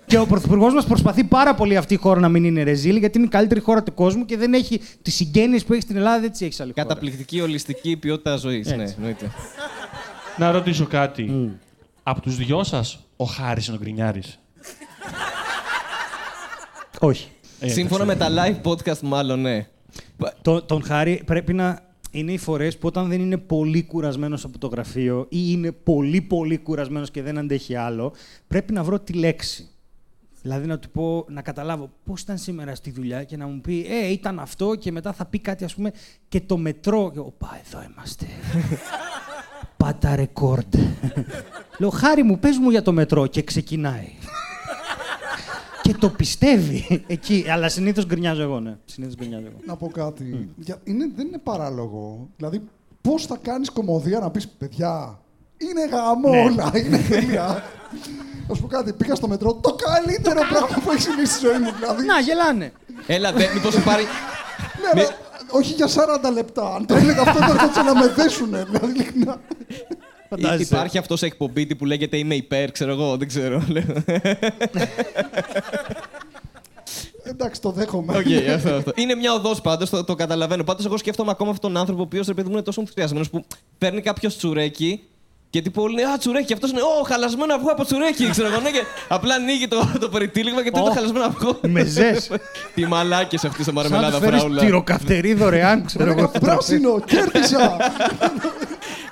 [0.09, 3.17] Και ο Πρωθυπουργός μας προσπαθεί πάρα πολύ αυτή η χώρα να μην είναι ρεζίλι, γιατί
[3.17, 6.19] είναι η καλύτερη χώρα του κόσμου και δεν έχει τις συγγένειες που έχει στην Ελλάδα,
[6.19, 6.87] δεν τι έχει σε άλλη χώρα.
[6.87, 8.67] Καταπληκτική ολιστική ποιότητα ζωής.
[8.67, 9.31] Ναι, εννοείται.
[10.37, 11.51] Να ρωτήσω κάτι.
[12.03, 14.39] Από τους δυο σας, ο Χάρης είναι ο Γκρινιάρης;
[16.99, 17.27] Όχι.
[17.59, 19.67] Ε, Σύμφωνα με τα live podcast, μάλλον ναι.
[20.41, 21.79] Το, τον Χάρη πρέπει να
[22.11, 26.21] είναι οι φορές που όταν δεν είναι πολύ κουρασμένος από το γραφείο ή είναι πολύ
[26.21, 28.13] πολύ κουρασμένος και δεν αντέχει άλλο,
[28.47, 29.69] πρέπει να βρω τη λέξη.
[30.41, 33.85] Δηλαδή να του πω, να καταλάβω πώς ήταν σήμερα στη δουλειά και να μου πει
[33.89, 35.91] Ε, ήταν αυτό και μετά θα πει κάτι, ας πούμε,
[36.27, 37.11] και το μετρό.
[37.13, 38.25] Και, Οπα, εδώ είμαστε.
[39.77, 40.75] Πάτα ρεκόρντ.
[41.77, 44.07] Λέω, Χάρη μου, πες μου για το μετρό και ξεκινάει.
[45.81, 47.45] και το πιστεύει εκεί.
[47.49, 48.77] Αλλά συνήθως γκρινιάζω εγώ, ναι.
[48.85, 49.57] Συνήθως γκρινιάζω εγώ.
[49.65, 50.49] να πω κάτι.
[50.55, 52.29] Για, είναι, δεν είναι παράλογο.
[52.37, 52.61] Δηλαδή,
[53.01, 55.19] πώς θα κάνεις κομμωδία να πεις παιδιά,
[55.57, 56.41] είναι γαμό Ναι.
[56.41, 57.63] όλα, είναι τέλεια.
[58.49, 61.59] Να σου πω κάτι, πήγα στο μετρό, το καλύτερο πράγμα που έχει συμβεί στη ζωή
[61.59, 61.71] μου.
[61.79, 62.71] Δηλαδή, Να, γελάνε.
[63.07, 64.05] Έλα, δε, μήπως υπάρχει...
[64.81, 65.09] ναι, αλλά
[65.49, 66.75] όχι για 40 λεπτά.
[66.75, 68.65] Αν το έλεγα αυτό, θα έρχονταν να με δέσουνε.
[68.69, 69.41] Δηλαδή, ειλικρινά.
[70.29, 70.61] Φαντάζεσαι.
[70.75, 73.63] Υπάρχει αυτός σε εκπομπή που λέγεται Είμαι υπέρ, ξέρω εγώ, δεν ξέρω.
[77.23, 78.17] Εντάξει, το δέχομαι.
[78.17, 78.91] Οκ, αυτό, αυτό.
[78.95, 80.63] Είναι μια οδός πάντως, το, το καταλαβαίνω.
[80.63, 83.29] Πάντως, εγώ σκέφτομαι ακόμα αυτόν τον άνθρωπο ο οποίος ρε παιδί μου είναι τόσο ενθουσιασμένος
[83.29, 83.45] που
[83.77, 85.03] παίρνει κάποιος τσουρέκι
[85.49, 86.45] Και τύπου όλοι είναι Α, τσουρέκι.
[86.45, 88.29] Και αυτός είναι Ω, χαλασμένο αυγό από τσουρέκι.
[88.29, 88.59] Ξέρω εγώ.
[88.59, 90.93] ναι, και απλά ανοίγει το, το περιτύλιγμα και το είναι Ω.
[90.93, 91.59] χαλασμένο αυγό.
[91.67, 92.31] Μεζές.
[92.75, 94.61] Τι μαλάκες αυτή στο Σαν να μαρμελάδα τους φέρεις φράουλα.
[94.61, 96.31] τυροκαυτερή δωρεάν, ξέρω εγώ.
[96.39, 97.77] Πράσινο, κέρδισα!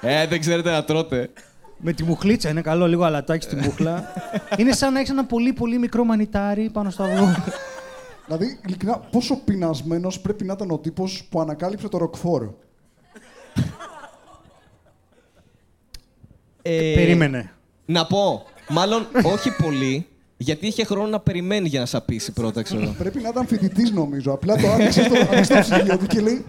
[0.02, 1.30] Ε, δεν ξέρετε να τρώτε.
[1.78, 4.14] Με τη μουχλίτσα είναι καλό, λίγο αλατάκι στη μούχλα.
[4.58, 7.36] είναι σαν να έχεις ένα πολύ πολύ μικρό μανιτάρι πάνω στο αυγό.
[8.26, 12.48] δηλαδή, ειλικρινά, πόσο πεινασμένος πρέπει να ήταν ο τύπος που ανακάλυψε το ροκφόρ.
[16.70, 17.52] Ε, Περίμενε.
[17.86, 22.96] Να πω, μάλλον όχι πολύ, γιατί είχε χρόνο να περιμένει για να σαπίσει πρώτα, ξέρω.
[22.98, 24.32] Πρέπει να ήταν φοιτητής, νομίζω.
[24.32, 26.46] Απλά το άνοιξε στο, άνοιξε στο ψυγείο του και λέει: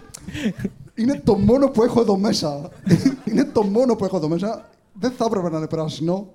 [0.95, 2.71] Είναι το μόνο που έχω εδώ μέσα.
[3.25, 4.69] είναι το μόνο που έχω εδώ μέσα.
[4.93, 6.33] Δεν θα έπρεπε να είναι πράσινο.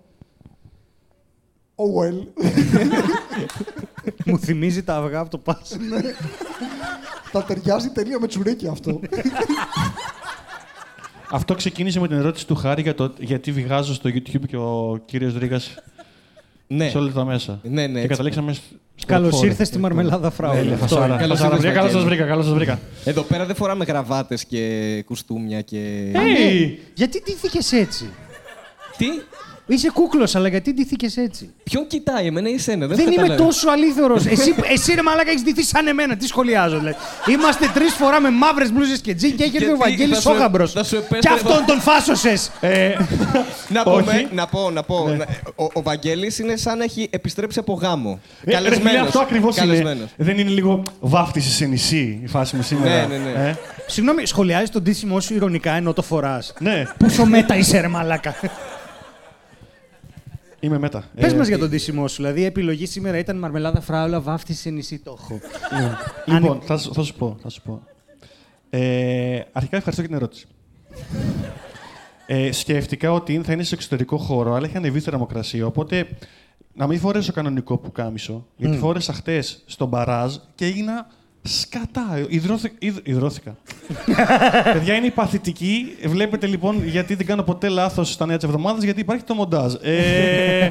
[1.75, 2.27] Oh well.
[4.25, 5.77] Μου θυμίζει τα αυγά από το πας.
[7.31, 8.99] Θα ταιριάζει τελείω με τσουρέκι αυτό.
[11.35, 14.99] Αυτό ξεκίνησε με την ερώτηση του Χάρη για το γιατί βγάζω στο YouTube και ο
[15.05, 15.61] κύριος Ρίγα
[16.67, 16.89] ναι.
[16.89, 17.59] σε όλα τα μέσα.
[17.63, 18.07] Ναι, ναι, Και έτσι.
[18.07, 18.53] καταλήξαμε.
[18.53, 19.47] στο Καλώς φόρο.
[19.47, 20.61] ήρθες στη μαρμελάδα φράουλα.
[20.61, 21.05] Ναι, Αυτό φασάρα.
[21.05, 21.15] είναι.
[21.17, 21.55] Καλώς Φασάρα.
[21.55, 22.15] ήρθες, Καλώς σας Βαγγέλη.
[22.15, 22.79] βρήκα, καλώς σας βρήκα.
[23.05, 26.11] Εδώ πέρα δεν φοράμε γραβάτε και κουστούμια και.
[26.13, 26.69] Hey!
[26.93, 28.09] Γιατί ντύθηκε έτσι;
[28.97, 29.05] Τι,
[29.67, 33.45] Είσαι κούκλος, αλλά γιατί ντύθηκε έτσι; ποιον κοιτάει, εμένα ή εσένα, δεν, Δεν είμαι καταλαβαίνω.
[33.47, 34.25] τόσο αλήθωρος.
[34.25, 36.15] εσύ, εσύ ρε μαλάκα έχεις ντυθεί σαν εμένα.
[36.17, 36.95] Τι σχολιάζω, δηλαδή.
[37.29, 40.21] Είμαστε τρεις φορά με μαύρες μπλούζες και τζιν και έχει έρθει ο Γιατί Βαγγέλης θα
[40.21, 40.71] σου- Σόγαμπρος.
[40.71, 42.51] θα σου Και επέστρεφα- αυτόν τον φάσωσες.
[42.59, 42.95] Ε,
[43.67, 43.99] Να, Όχι.
[43.99, 45.07] πούμε, να πω, να πω.
[45.17, 48.19] να- Ο, ο Βαγγέλης είναι σαν να έχει επιστρέψει από γάμο.
[48.45, 49.07] ε, ρε φίλε, Καλεσμένος.
[49.07, 49.65] Αυτό ακριβώς είναι.
[49.65, 50.09] Καλεσμένος.
[50.17, 53.07] Δεν είναι λίγο βάφτιση σε νησί η φάση μου σήμερα.
[53.07, 53.49] Ναι, ναι, ναι.
[53.49, 53.55] Ε,
[53.87, 56.53] Συγγνώμη, σχολιάζεις τον ντύσιμό σου ηρωνικά ενώ το φοράς.
[56.59, 58.35] ναι, Πόσο μέτα είσαι, ρε μαλάκα.
[60.63, 61.03] Είμαι μετά.
[61.15, 62.15] Πες Ε, μας για τον ντύσιμό σου.
[62.15, 64.99] Δηλαδή, η επιλογή σήμερα ήταν μαρμελάδα φράουλα, βάφτιση σε νησί.
[64.99, 65.39] Το έχω.
[66.25, 67.37] Λοιπόν, θα, σου- θα σου πω.
[67.41, 67.81] Θα σου πω.
[68.69, 70.45] Ε, αρχικά ευχαριστώ για την ερώτηση.
[72.25, 75.65] Ε, σκέφτηκα ότι θα είναι σε εξωτερικό χώρο, αλλά έχει ανεβεί η θερμοκρασία.
[75.65, 76.07] Οπότε
[76.73, 78.45] να μην φορέσω κανονικό πουκάμισο.
[78.55, 81.07] Γιατί φόρεσα χτες στον μπαράζ και έγινα
[81.43, 82.25] σκατά.
[82.27, 83.55] Ιδρώθη, υδ, υδρώθηκα.
[84.73, 85.85] Παιδιά είναι παθητική.
[86.05, 89.73] Βλέπετε λοιπόν γιατί δεν κάνω ποτέ λάθος στα νέα της εβδομάδας, γιατί υπάρχει το μοντάζ.
[89.81, 90.69] Ε,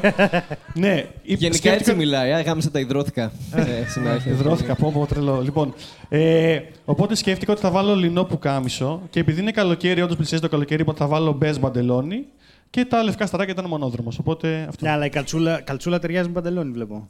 [0.75, 2.33] ναι, Γενικά σκέφτηκα- έτσι μιλάει.
[2.33, 3.33] Α, γάμισα τα υδρώθηκα.
[3.55, 4.33] ε, συνέχεια.
[4.33, 5.41] Ιδρώθηκα, πω, πω, τρελό.
[5.41, 5.75] Λοιπόν,
[6.09, 10.49] ε, οπότε σκέφτηκα ότι θα βάλω λινό πουκάμισο και επειδή είναι καλοκαίρι, όντως πλησιάζει το
[10.49, 12.25] καλοκαίρι, οπότε θα βάλω μπες μπαντελόνι
[12.71, 14.19] και τα λευκά σταράκια ήταν μονόδρομος.
[14.19, 14.85] Οπότε αυτό.
[14.85, 17.09] Ναι, αλλά η καλτσούλα, καλτσούλα ταιριάζει με παντελόνι, βλέπω.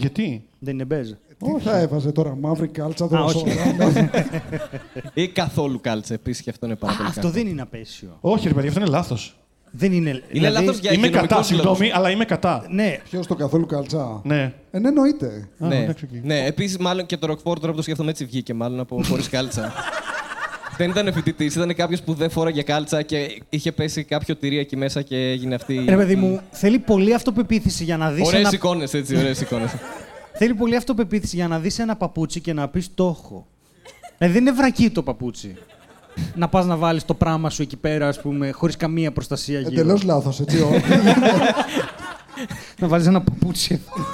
[0.00, 1.10] Γιατί; Δεν είναι μπέζ.
[1.38, 3.38] Τι θα έβαζε τώρα, μαύρη κάλτσα, Α, τώρα όχι.
[3.38, 4.10] σοβαρά.
[5.14, 7.32] Ή καθόλου κάλτσα επίσης και αυτό είναι πάρα Α, πολύ αυτό κακό.
[7.32, 8.18] δεν είναι απέσιο.
[8.20, 9.36] Όχι, ρε παιδί, αυτό είναι λάθος.
[9.70, 10.10] Δεν είναι.
[10.10, 11.76] Είναι δηλαδή- λάθος για Είμαι υγειονομικούς κατά, λόγους.
[11.78, 12.66] συγγνώμη, αλλά είμαι κατά.
[12.70, 14.20] Ναι, Ποιος το καθόλου καλτσά.
[14.24, 14.54] Ναι.
[14.70, 15.48] Ε, ναι, εννοείται.
[15.58, 16.24] Α, Ναι, εντάξει, οκ.
[16.24, 19.28] ναι επίσης μάλλον και το ροκφόρ τώρα που το σκέφτομαι έτσι βγήκε μάλλον από χωρίς
[19.28, 19.72] κάλτσα.
[20.76, 24.76] Δεν ήταν φοιτητής, ήταν κάποιος που δεν φόραγε κάλτσα και είχε πέσει κάποιο τυρί εκεί
[24.76, 25.84] μέσα και έγινε αυτή.
[25.88, 28.50] ρε παιδί μου, θέλει πολύ αυτοπεποίθηση για να δεις Ωραίες ένα...
[28.54, 29.70] εικόνες έτσι, ωραίες εικόνες.
[30.38, 33.46] Θέλει πολύ αυτοπεποίθηση για να δεις ένα παπούτσι και να πεις το έχω.
[34.18, 35.56] Δηλαδή δεν είναι βρακί το παπούτσι.
[36.34, 39.70] να πας να βάλεις το πράμα σου εκεί πέρα, ας πούμε, χωρίς καμία προστασία γύρω.
[39.72, 40.60] Εντελώς λάθος, έτσι.
[40.60, 40.70] ο-
[42.80, 44.04] Να βάλεις ένα παπούτσι εδώ.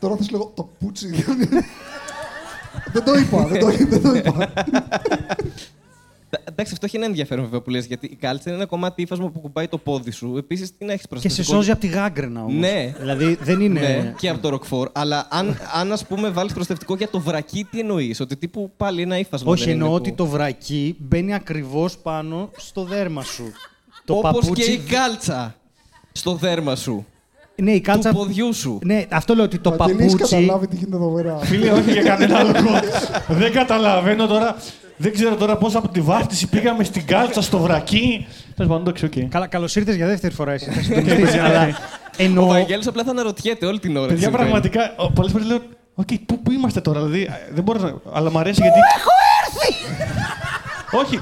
[0.00, 1.08] Τώρα θες λέγω το πούτσι.
[2.96, 3.66] δεν το είπα, δεν το,
[3.98, 4.52] δεν το είπα.
[6.44, 9.28] Εντάξει, αυτό έχει ένα ενδιαφέρον βέβαια που λες, γιατί η κάλτσα είναι ένα κομμάτι ύφασμα
[9.30, 10.34] που κουμπάει το πόδι σου.
[10.36, 11.48] Επίσης, τι να έχεις Και προστατευτικό.
[11.48, 12.54] σε σώζει από τη γάγκρενα όμως.
[12.54, 12.94] Ναι.
[12.98, 13.80] Δηλαδή δεν είναι.
[13.80, 14.88] Ναι, και από το ροκφόρ.
[14.92, 19.02] Αλλά αν, αν ας πούμε, βάλεις προστατευτικό για το βρακί, τι εννοείς, Ότι τύπου πάλι
[19.02, 19.50] ένα ύφασμα.
[19.52, 23.52] Όχι, δεν είναι εννοώ που- ότι το βρακί μπαίνει ακριβώς πάνω στο δέρμα σου.
[24.04, 24.64] Το Όπως παπούτσι.
[24.64, 25.54] και η κάλτσα
[26.12, 27.06] στο δέρμα σου.
[27.62, 28.10] Ναι, η κάλτσα.
[28.10, 28.78] Του ποδιού σου.
[28.84, 30.34] Ναι, αυτό λέω ότι το Βαγγέλη, έχεις παπούτσι.
[30.34, 31.38] καταλάβει τι γίνεται εδώ πέρα.
[31.42, 32.78] Φίλε, όχι για κανένα άλλο λόγο.
[33.28, 34.56] δεν καταλαβαίνω τώρα.
[34.96, 38.26] Δεν ξέρω τώρα πώς από τη βάφτιση πήγαμε στην κάλτσα στο βρακί.
[38.56, 39.12] Τέλος πάντων, εντάξει, οκ.
[39.30, 40.70] Καλά, καλώς ήρθες για δεύτερη φορά εσύ.
[40.70, 41.72] Θα συντονιστείς, αλλά Ο
[42.16, 42.46] εννοώ.
[42.46, 44.06] Βαγγέλης απλά θα αναρωτιέται όλη την ώρα.
[44.06, 44.50] τι Παιδιά, συμβαίνει.
[44.50, 45.58] πραγματικά, πολλές φορές λέω.
[45.94, 47.22] Οκ, πού, πού είμαστε τώρα, δηλαδή.
[47.22, 47.94] ε, Δεν μπορώ να.
[48.12, 48.78] Αλλά μου αρέσει γιατί.
[48.98, 49.10] Έχω
[49.42, 49.74] έρθει!
[51.06, 51.20] Όχι.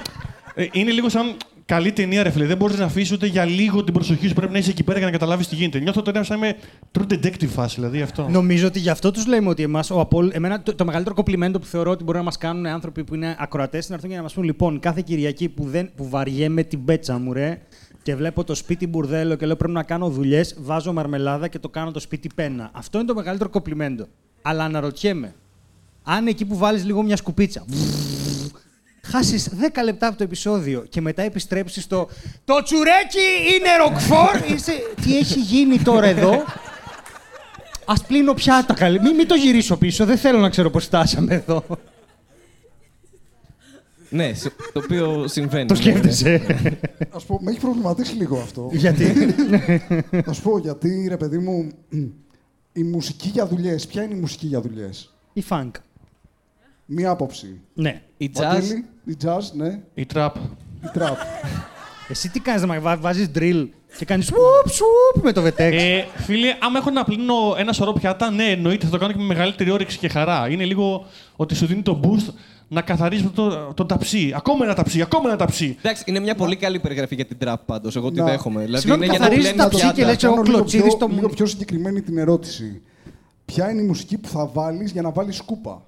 [0.54, 2.46] Ε, είναι λίγο σαν καλή ταινία, ρε φίλε.
[2.46, 4.34] Δεν μπορείς να αφήσεις ούτε για λίγο την προσοχή σου.
[4.34, 5.78] Πρέπει να είσαι εκεί πέρα για να καταλάβεις τι γίνεται.
[5.78, 6.56] Νιώθω τώρα σαν είμαι
[6.92, 8.28] true detective φάση, δηλαδή αυτό.
[8.28, 11.58] Νομίζω ότι γι' αυτό τους λέμε ότι εμάς, ο Απόλ, εμένα το, το μεγαλύτερο κοπλιμέντο
[11.58, 14.16] που θεωρώ ότι μπορεί να μας κάνουν άνθρωποι που είναι ακροατές είναι να έρθουν και
[14.16, 17.60] να μας πούν: Λοιπόν, κάθε Κυριακή που, δεν, που βαριέμαι την πέτσα μου, ρε,
[18.02, 21.68] και βλέπω το σπίτι μπουρδέλο και λέω πρέπει να κάνω δουλειές, βάζω μαρμελάδα και το
[21.68, 22.70] κάνω το σπίτι πένα.
[22.72, 24.06] Αυτό είναι το μεγαλύτερο κοπλιμέντο.
[24.42, 25.34] Αλλά αναρωτιέμαι,
[26.02, 27.64] αν εκεί που βάλεις λίγο μια σκουπίτσα,
[29.04, 32.08] χάσεις 10 λεπτά από το επεισόδιο και μετά επιστρέψεις στο
[32.44, 34.52] Το τσουρέκι είναι ροκφόρ.
[34.54, 36.32] Είσαι, τι έχει γίνει τώρα εδώ;
[37.84, 39.00] Α πλύνω πιάτα καλή.
[39.00, 40.04] Μην, μην το γυρίσω πίσω.
[40.04, 41.64] Δεν θέλω να ξέρω πώς φτάσαμε εδώ.
[44.08, 45.66] Ναι, σε- το οποίο συμβαίνει.
[45.66, 46.34] Το ναι, σκέφτεσαι.
[47.10, 48.68] Α πω, με έχει προβληματίσει λίγο αυτό.
[48.72, 49.34] Γιατί;
[50.26, 51.70] Να σου πω, γιατί ρε παιδί μου,
[52.72, 53.86] η μουσική για δουλειές.
[53.86, 55.70] Ποια είναι η μουσική για δουλειές, Η funk.
[56.86, 57.60] Μία άποψη.
[57.74, 58.02] Ναι.
[58.16, 58.40] Η jazz.
[58.42, 59.80] Βαγγέλη, η jazz, ναι.
[59.94, 60.36] Η τραπ.
[60.84, 61.16] Η trap.
[62.08, 63.66] Εσύ τι κάνεις, να βά- βάζεις drill
[63.98, 65.82] και κάνεις σουπ σουπ με το βετέξ.
[65.82, 69.18] Ε, φίλε, άμα έχω να πλύνω ένα σωρό πιάτα, ναι, εννοείται θα το κάνω και
[69.18, 70.48] με μεγαλύτερη όρεξη και χαρά.
[70.50, 72.32] Είναι λίγο ότι σου δίνει το boost
[72.68, 74.32] να καθαρίζεις το, το ταψί.
[74.36, 75.76] Ακόμα ένα ταψί, ακόμα ένα ταψί.
[75.78, 77.96] Εντάξει, είναι μια πολύ καλή περιγραφή για την trap πάντως.
[77.96, 78.24] Εγώ τη Να.
[78.24, 78.64] δέχομαι.
[78.64, 79.92] Δηλαδή Συγγνώμη, είναι για να καθαρίζεις πλένει τα πιάτα.
[79.92, 81.34] ψή και λες, Κάνω εγώ λίγο κλωτσίδι πιο- στο Λίγο μου.
[81.34, 82.82] πιο συγκεκριμένη την ερώτηση.
[83.44, 85.82] Ποια είναι η μουσική που θα βάλεις για να βάλεις σκούπα;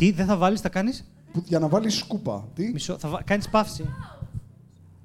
[0.00, 2.48] Τι, δεν θα βάλεις, θα κάνεις; Που, για να βάλεις σκούπα.
[2.54, 3.84] Τι; Μισό, θα βα- κάνεις παύση.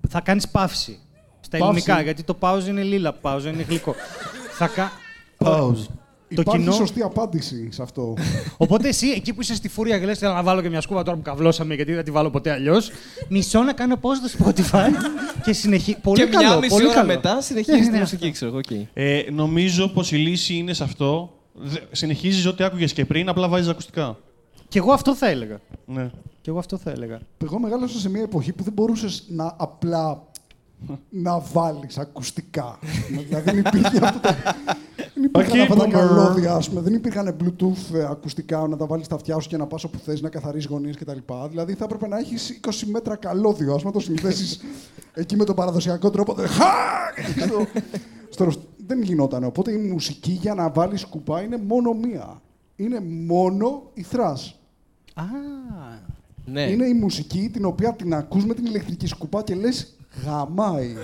[0.10, 1.00] Θα κάνεις παύση.
[1.40, 1.70] Στα Παύση.
[1.70, 3.96] ελληνικά, γιατί το pause είναι λίλα, pause είναι γλυκό.
[4.58, 4.92] θα κα...
[5.38, 5.86] Pause.
[6.36, 6.72] Το Υπάρχει κοινό...
[6.76, 8.14] σωστή απάντηση σε αυτό.
[8.58, 11.04] Οπότε εσύ, εκεί που είσαι στη φούρια και λες, θέλω να βάλω και μια σκούπα
[11.04, 12.92] τώρα που καβλώσαμε, γιατί δεν τη βάλω ποτέ αλλιώς.
[13.30, 14.90] Μισό να κάνω pause στο Spotify
[15.44, 15.98] και συνεχίζει.
[16.02, 16.48] Πολύ Και καλό.
[16.48, 17.08] μια μισή πολύ ώρα καλό.
[17.08, 18.58] μετά συνεχίζεις Ναι, τη ναι, μουσική, ξέρω εγώ.
[18.58, 18.88] οκ.
[18.94, 21.34] Ε, νομίζω πως η λύση είναι σε αυτό.
[21.92, 24.18] Συνεχίζεις ό,τι άκουγες και πριν, απλά βάζεις ακουστικά.
[24.76, 25.60] Και εγώ αυτό θα έλεγα.
[25.86, 26.12] Ναι.
[26.42, 27.20] Και εγώ αυτό θα έλεγα.
[27.44, 30.24] Εγώ μεγάλωσα σε μια εποχή που δεν μπορούσες να απλά
[31.10, 32.80] να βάλεις ακουστικά.
[33.28, 34.30] δηλαδή δεν υπήρχε αυτό το...
[35.14, 35.90] Δεν υπήρχαν Okay, αυτά τα boomer.
[35.92, 36.82] καλώδια, ας πούμε.
[36.82, 39.98] Δεν υπήρχαν Bluetooth ε, ακουστικά να τα βάλεις στα αυτιά σου και να πας όπου
[39.98, 41.18] θες, να καθαρίζεις γωνίες κτλ.
[41.50, 44.60] Δηλαδή θα έπρεπε να έχεις 20 μέτρα καλώδιο, ας πούμε, να το συνδέσεις
[45.14, 46.34] εκεί με τον παραδοσιακό τρόπο.
[46.34, 46.64] δε- Χα!
[48.30, 49.44] Στο- στο- Δεν γινόταν.
[49.44, 52.42] Οπότε η μουσική για να βάλεις κουπά είναι μόνο μία.
[52.76, 54.60] Είναι μόνο η θράς.
[55.18, 55.24] Α,
[56.46, 56.62] Ναι.
[56.62, 60.96] Είναι η μουσική την οποία την ακούς με την ηλεκτρική σκουπά και λες γαμάει.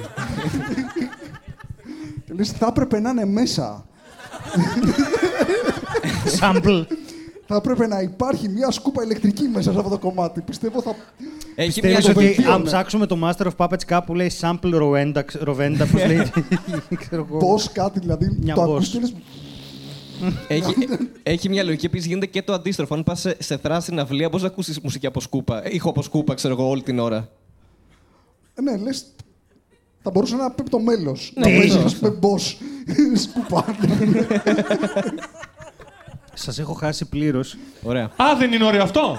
[2.25, 3.85] και λες θα έπρεπε να είναι μέσα.
[6.39, 6.85] sample.
[7.47, 10.41] Θα έπρεπε να υπάρχει μια σκούπα ηλεκτρική μέσα σε αυτό το κομμάτι.
[10.41, 10.95] Πιστεύω θα...
[11.55, 12.53] Έχει μια Πιστεύεις το ότι βελτίωνε.
[12.53, 16.31] αν ψάξουμε το Master of Puppets κάπου λέει sample Rowenda, Rowenda πώς λέει.
[17.07, 17.37] ξέρω εγώ.
[17.37, 18.73] Πώς κάτι δηλαδή Μια το boss.
[18.75, 19.13] ακούς και λες
[20.47, 20.73] Έχει,
[21.23, 21.85] έχει μια λογική.
[21.85, 22.95] Επίσης γίνεται και το αντίστροφο.
[22.95, 25.71] Αν πας σε, σε θράση στην αυλία, μπορείς να ακούσεις μουσική από σκούπα.
[25.71, 27.29] Ήχο από σκούπα, ξέρω εγώ, όλη την ώρα.
[28.55, 29.05] ε, ναι, λες
[30.03, 31.31] θα μπορούσε να πει το μέλος.
[31.35, 32.55] Ναι, να παίζεις αυτό, ας πούμε boss
[33.23, 33.75] σκουπά.
[36.33, 37.57] Σας έχω χάσει πλήρως.
[37.83, 38.03] Ωραία.
[38.03, 39.17] Α, δεν είναι ωραίο αυτό!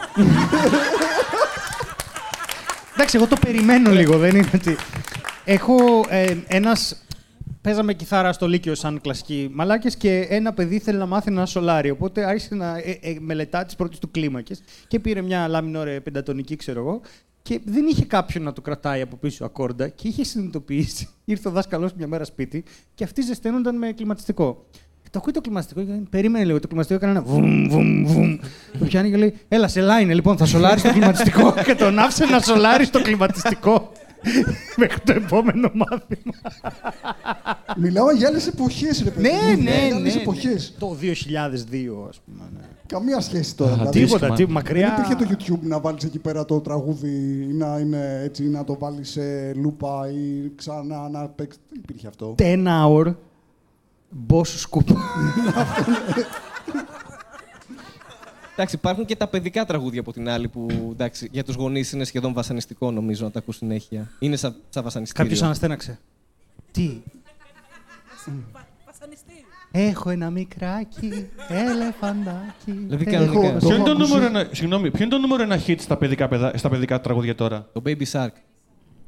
[2.95, 4.77] Εντάξει, εγώ το περιμένω λίγο, δεν είναι ότι...
[5.45, 7.03] Έχω ε, ένας...
[7.63, 11.91] Παίζαμε κιθάρα στο Λύκειο σαν κλασικοί μαλάκες και ένα παιδί θέλει να μάθει να σολάρει.
[11.91, 16.57] Οπότε άρχισε να ε, ε, μελετά τις πρώτες του κλίμακες και πήρε μια λάμινο πεντατονική,
[16.57, 17.01] ξέρω εγώ,
[17.43, 21.09] και δεν είχε κάποιον να το κρατάει από πίσω ακόρντα και είχε συνειδητοποιήσει.
[21.25, 24.67] Ήρθε ο δάσκαλο μια μέρα σπίτι και αυτοί ζεσταίνονταν με κλιματιστικό.
[25.11, 26.61] Το ακούει το κλιματιστικό και λέει, περίμενε λίγο.
[26.61, 28.39] Το κλιματιστικό έκανε ένα βουμ, βουμ, βουμ.
[28.79, 31.55] Το πιάνει και λέει, Έλα, σε λάινε λοιπόν, θα σολάρεις το κλιματιστικό.
[31.67, 33.93] και τον άφησε να σολάρει το κλιματιστικό.
[34.77, 36.35] Μέχρι το επόμενο μάθημα.
[37.77, 39.29] Μιλάω για άλλες εποχές, ρε παιδί.
[39.29, 39.95] ναι, μου, ναι, για ναι.
[39.95, 40.21] άλλες ναι.
[40.21, 40.75] εποχές.
[40.79, 41.07] Το 2002,
[42.09, 42.49] ας πούμε.
[42.57, 42.65] Ναι.
[42.87, 43.73] Καμία σχέση τώρα.
[43.73, 43.99] Α, δηλαδή.
[43.99, 44.35] Τίποτα, Δύσκολα.
[44.35, 44.93] τι, Δεν μακριά.
[44.93, 48.65] υπήρχε το YouTube να βάλεις εκεί πέρα το τραγούδι ή να, είναι έτσι, ή να
[48.65, 51.63] το βάλεις σε λούπα ή ξανά να παίξεις.
[51.69, 52.35] Δεν υπήρχε αυτό.
[52.39, 53.15] 10 hour
[54.29, 54.95] boss scoop.
[58.53, 62.05] Εντάξει, υπάρχουν και τα παιδικά τραγούδια από την άλλη που εντάξει, για τους γονείς είναι
[62.05, 64.11] σχεδόν βασανιστικό νομίζω να τα ακούς συνέχεια.
[64.19, 65.23] Είναι σαν, σαν βασανιστήριο.
[65.25, 65.99] Κάποιος αναστέναξε.
[66.73, 66.97] Τι;
[68.87, 69.41] Βασανιστήριο.
[69.71, 72.73] Έχω ένα μικράκι ελεφαντάκι.
[72.73, 73.59] Δηλαδή, Έχω- κανονικά.
[73.59, 74.09] το Ποιο είναι, το ακούσει.
[74.13, 77.35] νούμερο ένα, συγγνώμη, ποιο είναι το νούμερο ένα hit στα παιδικά, παιδα- στα παιδικά τραγούδια
[77.35, 78.29] τώρα; Το Baby Shark.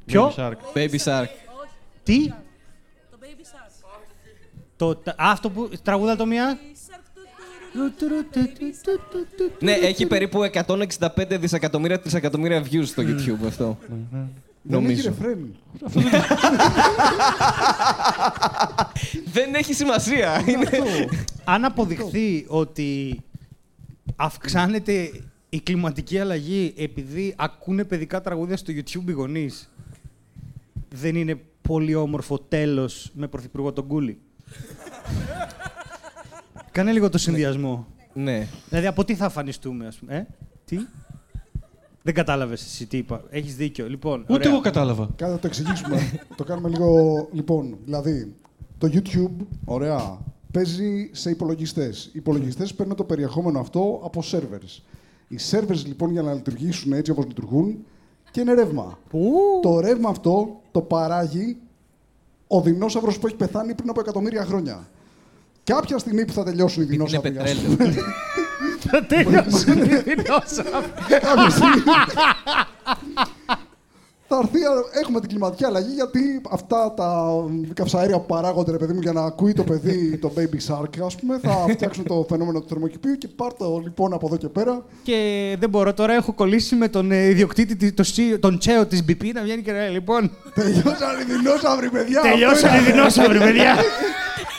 [0.04, 0.54] Ποιο; Baby Shark.
[0.74, 1.26] Baby Shark.
[2.02, 2.26] Τι;
[3.10, 3.70] Το Baby Shark.
[4.76, 6.58] Το, τα- αυτό που τραγούδα το μία;
[9.60, 11.06] Ναι, έχει περίπου 165
[11.40, 13.78] δισεκατομμύρια τρισεκατομμύρια views στο YouTube αυτό.
[14.66, 15.08] Δεν έχει Νομίζω.
[15.08, 15.54] ρεφρέν.
[19.32, 20.42] Δεν έχει σημασία.
[20.46, 20.68] Είναι...
[21.44, 23.20] Αν αποδειχθεί ότι
[24.16, 25.10] αυξάνεται
[25.48, 29.70] η κλιματική αλλαγή επειδή ακούνε παιδικά τραγούδια στο YouTube οι γονείς,
[30.90, 34.18] δεν είναι πολύ όμορφο τέλος με πρωθυπουργό τον Κούλι.
[36.74, 37.86] Κάνε λίγο το συνδυασμό.
[38.12, 38.46] ναι.
[38.68, 40.14] Δηλαδή, από τι θα αφανιστούμε, ας πούμε.
[40.16, 40.26] Ε;
[40.64, 40.78] Τι;
[42.02, 43.22] Δεν κατάλαβες εσύ τι είπα.
[43.30, 43.88] Έχεις δίκιο.
[43.88, 44.50] Λοιπόν, Ούτε ωραία.
[44.50, 45.08] εγώ κατάλαβα.
[45.16, 46.20] Κάτι να το εξηγήσουμε.
[46.36, 46.88] το κάνουμε λίγο.
[47.32, 48.34] Λοιπόν, δηλαδή,
[48.78, 50.18] το YouTube, ωραία,
[50.52, 52.04] παίζει σε υπολογιστές.
[52.06, 54.82] Οι υπολογιστές παίρνουν το περιεχόμενο αυτό από servers.
[55.28, 57.84] Οι servers λοιπόν για να λειτουργήσουν έτσι όπως λειτουργούν
[58.30, 58.98] και είναι ρεύμα.
[59.08, 59.32] Πού;
[59.62, 61.56] Το ρεύμα αυτό το παράγει
[62.46, 64.88] ο δεινόσαυρος που έχει πεθάνει πριν από εκατομμύρια χρόνια.
[65.64, 67.76] Κάποια στιγμή που θα τελειώσουν οι Είναι δεινόσαυροι, ας πετρέλαιο.
[67.76, 67.94] πούμε,
[68.90, 70.84] Θα τελειώσουν οι δεινόσαυροι.
[71.08, 71.82] Κάποια στιγμή
[74.28, 74.58] θα έρθει,
[75.02, 77.30] έχουμε την κλιματική αλλαγή γιατί αυτά τα
[77.74, 81.14] καυσαέρια που παράγονται, ρε παιδί μου, για να ακούει το παιδί το baby shark, ας
[81.14, 84.84] πούμε, θα φτιάξουν το φαινόμενο του θερμοκηπίου και πάρτε το λοιπόν από εδώ και πέρα.
[85.02, 88.86] Και δεν μπορώ τώρα, έχω κολλήσει με τον ε, ιδιοκτήτη, της- το CEO τον τσέο
[88.86, 92.20] της BP να βγαίνει και να λέει, λοιπόν, Τελειώσαν οι δεινόσαυροι, παιδιά!
[92.20, 92.90] αυτό τελειώσαν οι είναι».
[92.92, 93.74] δεινόσαυροι, παιδιά.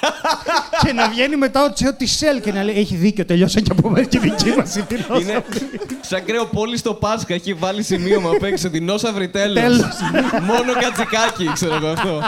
[0.83, 3.71] και να βγαίνει μετά ο τσέο της Shell και να λέει, έχει δίκιο, τελειώσαν και
[3.77, 5.21] από μένα και δικοί μας οι δεινόσαυροι.
[5.23, 5.43] Είναι
[6.01, 7.33] σαν κρέο πόλης στο Πάσχα.
[7.33, 8.69] Έχει βάλει σημείωμα απ' έξω.
[8.69, 9.63] Δεινόσαυροι τέλος.
[9.63, 9.95] Τέλος.
[10.41, 12.21] Μόνο κατσικάκι, ξέρω εγώ αυτό.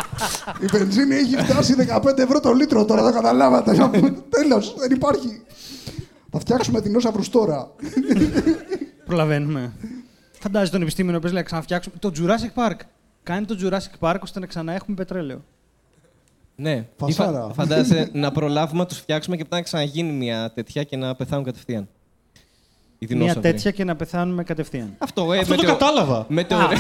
[0.60, 3.90] Η βενζίνη έχει φτάσει 15 ευρώ το λίτρο τώρα, το καταλάβατε.
[4.30, 5.42] Τέλος, δεν υπάρχει.
[6.32, 7.70] Θα φτιάξουμε δεινόσαυρους τώρα.
[9.06, 9.72] Προλαβαίνουμε.
[10.40, 12.76] Φαντάζει τον επιστήμονο που λέει να ξαναφτιάξουμε το Jurassic Park.
[13.24, 15.44] Κάνει το Jurassic Park ώστε να ξαναέχουμε πετρέλαιο.
[16.60, 16.88] Ναι.
[16.98, 17.38] Φασάρα.
[17.38, 20.98] Ή φα- Φαντάζεσαι να προλάβουμε να τους φτιάξουμε και μετά να ξαναγίνει μια τέτοια και
[20.98, 21.88] να πεθάνουν κατευθείαν.
[23.00, 23.42] Οι Μια δεινόσαυροι.
[23.42, 24.94] τέτοια και να πεθάνουμε κατευθείαν.
[24.98, 26.26] Αυτό, ε, Αυτό το μετεω- κατάλαβα.
[26.30, 26.60] μετεω-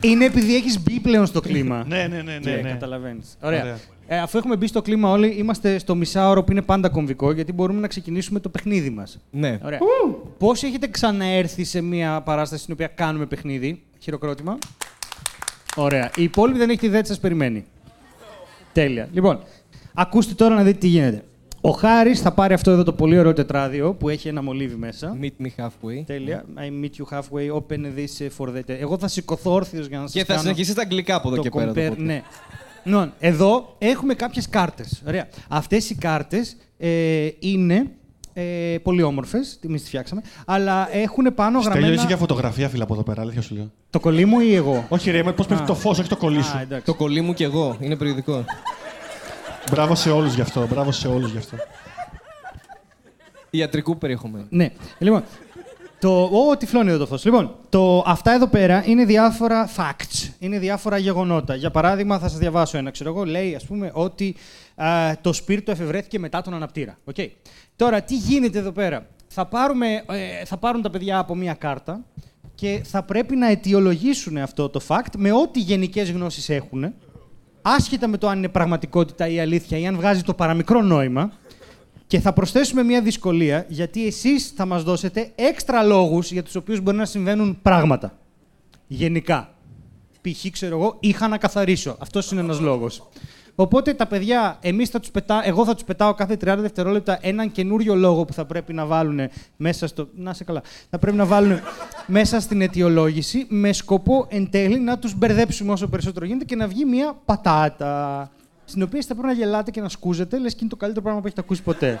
[0.00, 1.84] Είναι επειδή έχεις μπει πλέον στο κλίμα.
[1.86, 2.38] Ναι, ναι, ναι.
[2.40, 2.70] Και ναι, ναι.
[2.70, 3.36] καταλαβαίνεις.
[3.42, 3.62] Ωραία.
[3.62, 3.78] Ωραία.
[4.06, 7.52] Ε, αφού έχουμε μπει στο κλίμα όλοι, είμαστε στο μισάωρο που είναι πάντα κομβικό, γιατί
[7.52, 9.18] μπορούμε να ξεκινήσουμε το παιχνίδι μας.
[9.30, 9.58] Ναι.
[9.64, 9.78] Ωραία.
[10.38, 13.82] Πόσοι έχετε ξαναέρθει σε μια παράσταση στην οποία κάνουμε παιχνίδι.
[13.98, 14.58] Χειροκρότημα;
[15.76, 16.10] Ωραία.
[16.16, 17.64] Η υπόλοιπη δεν έχει τη ιδέα τι σας περιμένει.
[18.74, 19.08] Τέλεια.
[19.12, 19.38] Λοιπόν,
[19.94, 21.22] ακούστε τώρα να δείτε τι γίνεται.
[21.60, 25.16] Ο Χάρης θα πάρει αυτό εδώ το πολύ ωραίο τετράδιο που έχει ένα μολύβι μέσα.
[25.22, 26.02] Meet me halfway.
[26.06, 26.44] Τέλεια.
[26.56, 27.56] I meet you halfway.
[27.56, 28.60] Open this for the.
[28.66, 31.42] Εγώ θα σηκωθώ όρθιος για να σας Και θα κάνω συνεχίσει στα αγγλικά από εδώ
[31.42, 31.72] και πέρα.
[31.72, 31.96] το compare- podcast.
[31.96, 32.22] ναι.
[32.84, 35.02] Λοιπόν, εδώ έχουμε κάποιες κάρτες.
[35.06, 35.28] Ωραία.
[35.48, 37.86] Αυτές οι κάρτες ε, είναι
[38.34, 41.94] ε, πολύ όμορφες, εμείς τις φτιάξαμε, αλλά έχουν πάνω Στέλιο, γραμμένα...
[41.98, 43.70] είσαι για φωτογραφία, φίλα από εδώ πέρα, αλήθεια σου λέω.
[43.90, 45.66] Το κολλή μου ή εγώ; Όχι, ρε, πώς πέφτει Α.
[45.66, 46.58] το φως, όχι το κολλή Α, σου.
[46.62, 46.84] εντάξει.
[46.86, 47.76] Το κολλή μου κι εγώ.
[47.80, 48.44] Είναι περιοδικό.
[49.70, 50.66] Μπράβο σε όλους γι' αυτό.
[50.66, 51.56] Μπράβο σε όλους γι' αυτό.
[53.50, 54.46] Ιατρικού περιεχομένου.
[54.48, 54.70] Ναι.
[54.98, 55.24] Λοιπόν,
[56.04, 56.30] το...
[56.32, 57.24] Ω, τυφλώνει εδώ το φως.
[57.24, 58.02] Λοιπόν, το...
[58.06, 60.30] αυτά εδώ πέρα είναι διάφορα facts.
[60.38, 61.54] Είναι διάφορα γεγονότα.
[61.54, 62.90] Για παράδειγμα, θα σας διαβάσω ένα.
[62.90, 64.34] Ξέρω εγώ, λέει, ας πούμε, ότι
[64.74, 64.88] α,
[65.20, 66.96] το σπίρτο εφευρέθηκε μετά τον αναπτήρα.
[67.14, 67.28] Okay.
[67.76, 72.04] Τώρα, τι γίνεται εδώ πέρα; Θα, πάρουμε, ε, θα πάρουν τα παιδιά από μία κάρτα
[72.54, 76.94] και θα πρέπει να αιτιολογήσουν αυτό το fact με ό,τι γενικές γνώσεις έχουν,
[77.62, 81.32] άσχετα με το αν είναι πραγματικότητα ή αλήθεια ή αν βγάζει το παραμικρό νόημα,
[82.14, 86.80] και θα προσθέσουμε μια δυσκολία, γιατί εσείς θα μας δώσετε έξτρα λόγους για τους οποίους
[86.80, 88.18] μπορεί να συμβαίνουν πράγματα.
[88.86, 89.54] Γενικά.
[90.20, 90.50] Π.χ.
[90.50, 91.96] ξέρω εγώ, είχα να καθαρίσω.
[92.00, 93.08] Αυτός είναι ένας λόγος.
[93.54, 95.42] Οπότε τα παιδιά, εμείς θα τους πετά...
[95.44, 99.20] εγώ θα τους πετάω κάθε 30 δευτερόλεπτα έναν καινούριο λόγο που θα πρέπει να βάλουν
[99.56, 100.08] μέσα στο...
[100.14, 100.62] Να σε καλά.
[100.90, 101.60] Θα πρέπει να βάλουν
[102.06, 106.66] μέσα στην αιτιολόγηση με σκοπό εν τέλει να τους μπερδέψουμε όσο περισσότερο γίνεται και να
[106.66, 108.30] βγει μια πατάτα.
[108.64, 111.02] Στην οποία εσείς θα πρέπει να γελάτε και να σκούζετε, λες και είναι το καλύτερο
[111.02, 112.00] πράγμα που έχετε ακούσει ποτέ.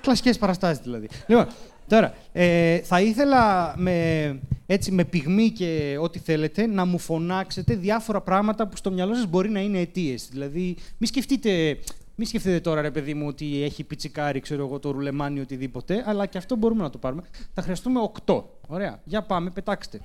[0.00, 1.08] Κλασικές παραστάσεις δηλαδή.
[1.26, 1.46] Λοιπόν,
[1.88, 8.20] τώρα, ε, θα ήθελα με, έτσι, με πυγμή και ό,τι θέλετε να μου φωνάξετε διάφορα
[8.20, 10.28] πράγματα που στο μυαλό σας μπορεί να είναι αιτίες.
[10.30, 11.78] Δηλαδή, μη σκεφτείτε,
[12.14, 16.26] μη σκεφτείτε τώρα, ρε παιδί μου, ότι έχει πιτσικάρι, ξέρω εγώ, το ρουλεμάνι, οτιδήποτε, αλλά
[16.26, 17.22] και αυτό μπορούμε να το πάρουμε.
[17.54, 18.44] Θα χρειαστούμε 8.
[18.66, 19.00] Ωραία.
[19.04, 20.00] Για πάμε, πετάξτε.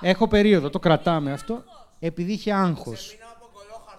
[0.00, 1.62] Έχω περίοδο, το κρατάμε αυτό.
[1.98, 3.16] Επειδή είχε άγχος.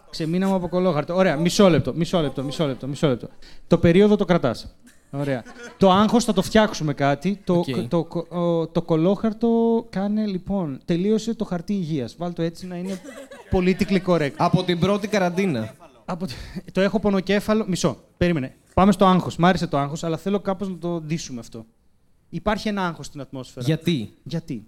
[0.10, 1.16] Ξεμείναμε από κολόχαρτο.
[1.16, 3.28] Ωραία, μισό λεπτό, μισό λεπτό, μισό λεπτό, μισό λεπτό.
[3.68, 4.76] Το περίοδο το κρατάς.
[5.12, 5.44] Ωραία.
[5.78, 7.40] το άγχος θα το φτιάξουμε κάτι.
[7.44, 7.66] Το, Οκ.
[7.66, 10.80] το, το, ο- το κολόχαρτο κάνε λοιπόν.
[10.86, 12.16] Τελείωσε το χαρτί υγείας.
[12.18, 13.00] Βάλ το έτσι να είναι
[13.52, 14.32] politically correct.
[14.38, 15.76] Από την πρώτη καραντίνα.
[16.06, 16.26] Από...
[16.28, 16.34] τη-
[16.72, 17.66] Το έχω πονοκέφαλο.
[17.68, 17.98] Μισό.
[18.18, 18.56] Περίμενε.
[18.74, 19.36] Πάμε στο άγχος.
[19.38, 21.66] Μ' άρεσε το άγχος, αλλά θέλω κάπως να το ντύσουμε αυτό.
[22.30, 23.66] Υπάρχει ένα άγχος στην ατμόσφαιρα.
[23.66, 24.66] Γιατί; Γιατί;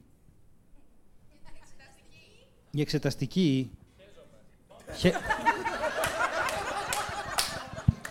[2.72, 3.70] Η εξεταστική.
[3.72, 3.79] Χε...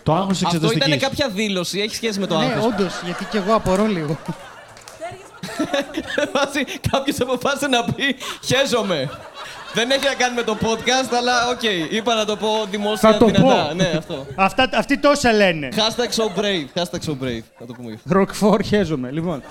[0.03, 0.89] Το άγχος της Αυτό εξεταστική.
[0.97, 2.65] ήταν κάποια δήλωση, έχει σχέση με το ναι, άγχος.
[2.65, 4.19] όντως, γιατί και εγώ απορώ λίγο.
[6.35, 9.11] Βάζει κάποιος αποφάσισε να πει Χέζομαι.
[9.75, 13.19] Δεν έχει να κάνει με το podcast, αλλά οκ, είπα να το πω δημόσια Θα
[13.19, 13.67] το δυνατά.
[13.69, 13.75] πω.
[13.75, 14.27] Ναι, αυτό.
[14.35, 15.69] Αυτά, αυτοί τόσα λένε.
[15.77, 16.81] Hashtag so brave.
[16.83, 17.43] Hashtag so brave.
[17.59, 18.13] Θα το πούμε γι' αυτό.
[18.15, 19.11] Ροκφόρ χέζομαι.
[19.11, 19.43] Λοιπόν.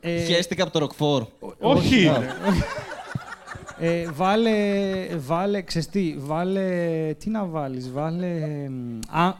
[0.00, 1.26] Ε, Χαίστηκα από το Rockford.
[1.58, 2.12] Όχι.
[3.84, 4.50] Ε, βάλε,
[5.16, 6.60] βάλε, ξέρεις τι, βάλε,
[7.18, 9.32] τι να βάλεις, βάλε, μ, α,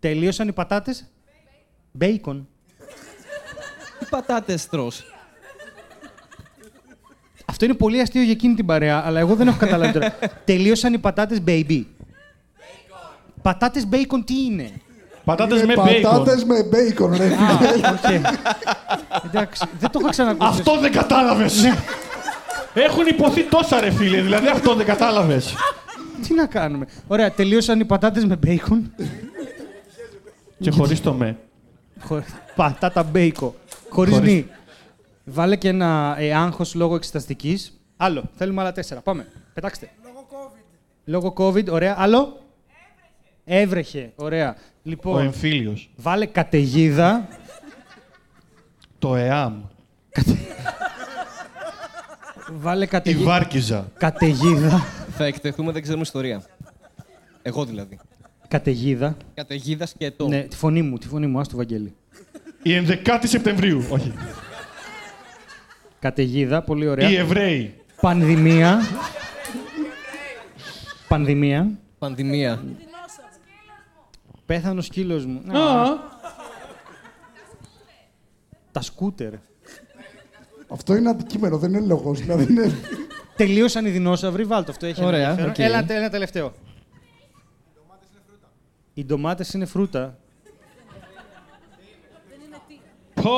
[0.00, 1.04] τελείωσαν οι πατάτες,
[1.92, 2.48] μπέικον.
[3.98, 5.04] Τι πατάτες τρως.
[7.44, 10.14] Αυτό είναι πολύ αστείο για εκείνη την παρέα, αλλά εγώ δεν έχω καταλάβει τώρα.
[10.44, 11.84] τελείωσαν οι πατάτες baby.
[13.42, 14.70] Πατάτες bacon τι είναι;
[15.24, 16.00] Πατάτες Είναι με bacon.
[16.02, 17.26] πατάτες με μπέικον, ρε.
[17.26, 17.58] Α,
[17.92, 18.10] οκ.
[19.24, 20.48] Εντάξει, δεν το είχα ξανακούσει.
[20.48, 21.64] Αυτό δεν κατάλαβες.
[22.74, 22.82] Ναι.
[22.82, 25.54] Έχουν ειπωθεί τόσα ρε φίλε, δηλαδή αυτό δεν κατάλαβες.
[26.28, 26.86] Τι να κάνουμε.
[27.06, 28.92] Ωραία, τελείωσαν οι πατάτες με μπέικον.
[30.60, 31.38] Και χωρίς το με.
[32.00, 32.22] Χω-
[32.56, 33.54] Πατάτα μπέικο.
[33.88, 34.46] Χωρίς Χωρίς- νη.
[35.24, 37.80] Βάλε και ένα ε, άγχος λόγω εξεταστικής.
[37.96, 38.22] Άλλο.
[38.36, 39.00] Θέλουμε άλλα τέσσερα.
[39.00, 39.26] Πάμε.
[39.54, 39.90] Πετάξτε.
[40.04, 40.62] Λόγω COVID.
[41.04, 41.68] Λόγω COVID.
[41.72, 41.94] Ωραία.
[41.98, 42.38] Άλλο.
[43.44, 44.12] Έβρεχε.
[44.16, 44.50] Ωραία.
[44.56, 45.90] Ο Λοιπόν, εμφύλιος.
[45.96, 47.28] βάλε καταιγίδα.
[48.98, 49.60] Το ΕΑΜ.
[52.52, 53.24] Βάλε Η καταιγίδα.
[53.24, 53.88] Βάρκιζα.
[53.98, 54.78] Καταιγίδα.
[55.10, 56.42] Θα εκτεθούμε, δεν ξέρουμε ιστορία.
[57.42, 57.98] Εγώ δηλαδή.
[58.48, 59.16] Καταιγίδα.
[59.34, 60.28] Καταιγίδα και το.
[60.28, 61.94] Ναι, τη φωνή μου, τη φωνή μου, άστο Βαγγέλη.
[62.62, 62.70] Η
[63.04, 63.84] 11η Σεπτεμβρίου.
[63.90, 64.12] Όχι.
[65.98, 67.10] Καταιγίδα, πολύ ωραία.
[67.10, 67.74] Οι Εβραίοι.
[68.00, 68.80] Πανδημία.
[71.08, 71.70] Πανδημία.
[71.98, 72.62] Πανδημία.
[74.46, 75.58] Πέθανε ο σκύλος μου.
[75.58, 75.84] Α,
[78.72, 79.32] Τα σκούτερ.
[80.72, 82.20] Αυτό είναι αντικείμενο, δεν είναι λόγος.
[82.20, 82.74] Δηλαδή είναι...
[83.36, 84.86] Τελείωσαν οι δεινόσαυροι, βάλτε αυτό.
[84.86, 85.50] Έχει Ωραία, ενδιαφέρον.
[85.50, 85.58] οκ.
[85.58, 86.52] Έλα, τε- ένα τελευταίο.
[88.94, 90.16] Οι ντομάτες είναι φρούτα.
[93.14, 93.30] πω.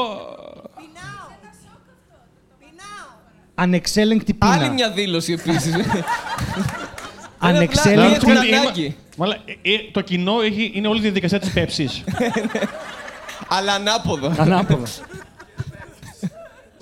[3.54, 4.52] Ανεξέλεγκτη πείνα.
[4.52, 5.74] Άλλη μια δήλωση επίσης.
[7.38, 8.96] Ανεξέλεγκτη Έχουν Ότι είμαι- ανάγκη.
[9.16, 12.04] Μαλά, ε, ε, το κοινό έχει, είναι όλη η διαδικασία της πέψης.
[13.56, 14.34] Αλλά ανάποδα.
[14.38, 14.86] Ανάποδα.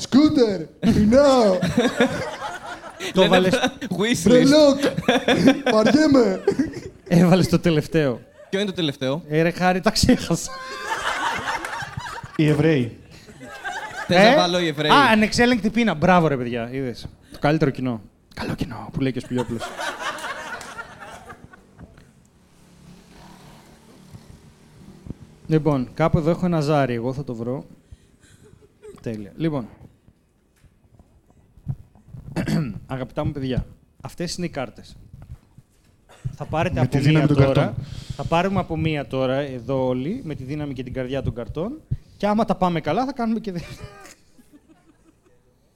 [0.01, 0.61] Σκούτερ!
[0.80, 1.59] Πεινάω!
[3.14, 4.28] Το έβαλες, Wishlist.
[4.28, 4.78] Μπρελόκ!
[5.72, 6.42] Βαριέμαι!
[7.09, 8.20] έβαλες το τελευταίο.
[8.51, 10.51] Ποιο είναι το τελευταίο; Ε, ρε χάρη, τα ξέχασα.
[12.36, 12.98] Οι Εβραίοι.
[14.07, 14.90] Θες Ε; να βάλω οι Εβραίοι.
[14.90, 15.94] Α, ανεξέλεγκτη πείνα.
[15.94, 16.68] Μπράβο, ρε παιδιά.
[16.72, 17.07] Είδες.
[17.32, 18.01] Το καλύτερο κοινό.
[18.34, 19.62] Καλό κοινό, που λέει και ο Σπηλιόπουλος.
[25.46, 26.94] λοιπόν, κάπου εδώ έχω ένα ζάρι.
[26.94, 27.64] Εγώ θα το βρω.
[29.03, 29.32] Τέλεια.
[29.36, 29.68] Λοιπόν.
[32.86, 33.66] Αγαπητά μου παιδιά,
[34.03, 34.97] αυτές είναι οι κάρτες.
[36.34, 37.53] Θα πάρετε Με από τη μία δύναμη των τώρα.
[37.53, 37.84] καρτών.
[38.16, 41.80] Θα πάρουμε από μία τώρα, εδώ όλοι, με τη δύναμη και την καρδιά των καρτών.
[42.16, 43.88] Και άμα τα πάμε καλά, θα κάνουμε και δεύτερη.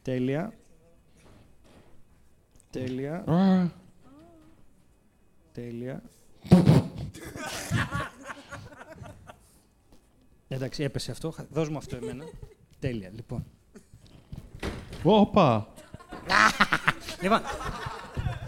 [0.03, 0.53] Τέλεια.
[2.71, 3.15] Τέλεια.
[3.27, 3.69] Α,
[5.53, 6.03] Τέλεια.
[10.49, 11.31] Εντάξει, έπεσε αυτό.
[11.31, 12.25] Χα- Δώσ' μου αυτό εμένα.
[12.79, 13.45] Τέλεια, λοιπόν.
[15.03, 15.69] Όπα.
[17.23, 17.41] Λοιπόν,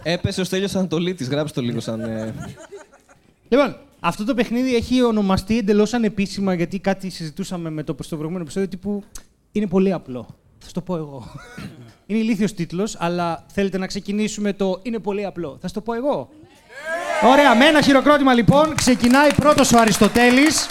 [0.09, 1.29] Έπεσε ο Στέλιος Ανατολίτης.
[1.29, 2.01] Γράψτε το λίγο σαν...
[2.01, 2.33] ε,
[3.47, 8.43] λοιπόν, αυτό το παιχνίδι έχει ονομαστεί εντελώς ανεπίσημα γιατί κάτι συζητούσαμε με το στο προηγούμενο
[8.43, 9.03] επεισόδιο τύπου
[9.51, 10.27] είναι πολύ απλό.
[10.59, 11.23] Θα σου το πω εγώ.
[12.05, 15.57] είναι ηλίθιος τίτλος, αλλά θέλετε να ξεκινήσουμε το είναι πολύ απλό.
[15.61, 16.29] Θα σου το πω εγώ.
[17.23, 20.67] Ωραία, με ένα χειροκρότημα λοιπόν ξεκινάει πρώτος ο Αριστοτέλης.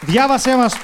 [0.00, 0.74] Διάβασέ μας.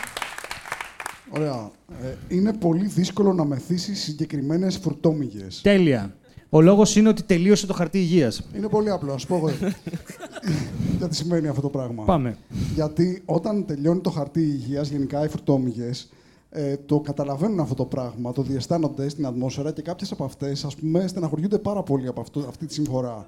[1.38, 1.70] Ωραία.
[2.02, 5.60] Ε, είναι πολύ δύσκολο να μεθύσει συγκεκριμένες φουρτόμυγες.
[5.62, 6.14] Τέλεια.
[6.48, 8.42] Ο λόγος είναι ότι τελείωσε το χαρτί υγείας.
[8.56, 9.50] Είναι πολύ απλό, ας πω εγώ.
[10.98, 12.36] Γιατί σημαίνει αυτό το πράγμα; Πάμε.
[12.74, 16.08] Γιατί όταν τελειώνει το χαρτί υγείας, γενικά οι φουρτόμυγες
[16.56, 20.74] ε, το καταλαβαίνουν αυτό το πράγμα, το διαισθάνονται στην ατμόσφαιρα και κάποιες από αυτές, ας
[20.74, 23.26] πούμε, στεναχωριούνται πάρα πολύ από αυτό, αυτή τη συμφορά.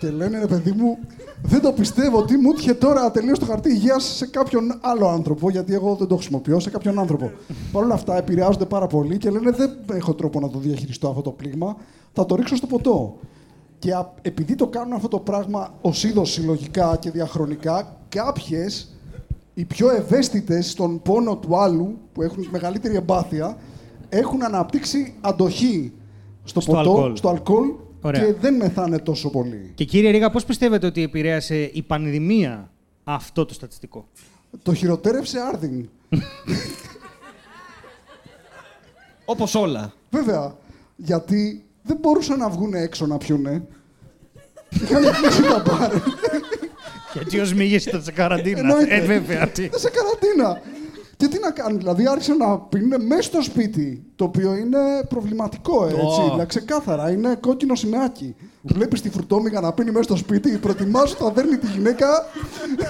[0.00, 0.98] και λένε, ρε παιδί μου,
[1.42, 5.50] δεν το πιστεύω ότι μου έτυχε τώρα τελείω το χαρτί υγείας σε κάποιον άλλο άνθρωπο,
[5.50, 7.30] γιατί εγώ δεν το χρησιμοποιώ, σε κάποιον άνθρωπο.
[7.72, 11.22] Παρ' όλα αυτά επηρεάζονται πάρα πολύ και λένε, δεν έχω τρόπο να το διαχειριστώ αυτό
[11.22, 11.76] το πλήγμα,
[12.12, 13.16] θα το ρίξω στο ποτό.
[13.78, 18.94] Και α- επειδή το κάνουν αυτό το πράγμα ως είδος συλλογικά και διαχρονικά, κάποιες,
[19.54, 23.56] οι πιο ευαίσθητες στον πόνο του άλλου, που έχουν μεγαλύτερη εμπάθεια,
[24.08, 25.92] έχουν αναπτύξει αντοχή
[26.44, 27.16] στο, Στο ποτό, αλκοόλ.
[27.16, 27.68] στο αλκοόλ
[28.00, 28.24] Ωραία.
[28.24, 29.72] και δεν μεθάνε τόσο πολύ.
[29.74, 32.70] Και κύριε Ρίγα, πώς πιστεύετε ότι επηρέασε η πανδημία
[33.04, 34.08] αυτό το στατιστικό;
[34.62, 35.88] Το χειροτέρευσε άρδιν.
[39.24, 39.92] Όπως όλα.
[40.10, 40.56] Βέβαια,
[40.96, 43.66] γιατί δεν μπορούσαν να βγουν έξω να πιούνε.
[44.82, 45.92] Είχαν κλείσει τα μπαρ.
[47.12, 48.58] Γιατί ο Σμίγης ήταν σε καραντίνα.
[48.58, 48.94] Εννοείται.
[48.94, 49.46] Ε, βέβαια.
[49.48, 49.68] τι.
[49.74, 50.60] σε καραντίνα.
[51.16, 54.02] Και τι να κάνουν, δηλαδή άρχισαν να πίνουν μέσα στο σπίτι.
[54.16, 56.00] Το οποίο είναι προβληματικό, έτσι.
[56.00, 56.24] Ω.
[56.30, 58.34] Δηλαδή, ξεκάθαρα, είναι κόκκινο σημαίακι.
[58.62, 62.06] Βλέπεις τη φρουτόμηγα να πίνει μέσα στο σπίτι, προετοιμάσου, θα παίρνει τη γυναίκα,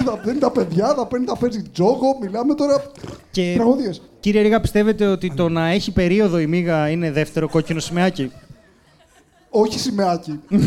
[0.05, 2.19] θα παίρνει τα παιδιά, θα παίρνει, θα παίζει τζόγο.
[2.21, 2.83] Μιλάμε τώρα.
[3.31, 4.03] Και- Τραγωδίες.
[4.21, 8.33] Κύριε Ρίγα, πιστεύετε ότι το να έχει περίοδο η μίγα είναι δεύτερο κόκκινο σημαίακι;
[9.51, 10.41] Όχι σημαίακι.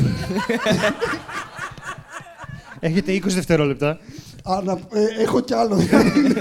[2.85, 3.99] Έχετε 20 δευτερόλεπτα.
[4.43, 5.75] Ανα, ε, έχω κι άλλο.
[5.75, 6.33] δηλαδή.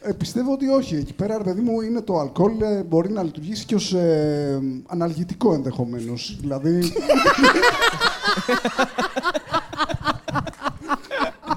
[0.00, 0.94] ε, πιστεύω ότι όχι.
[0.96, 2.60] Εκεί πέρα, ρε παιδί μου, είναι το αλκοόλ.
[2.60, 6.36] ε, μπορεί να λειτουργήσει και ως ε, αναλγητικό ενδεχομένως.
[6.40, 6.92] δηλαδή...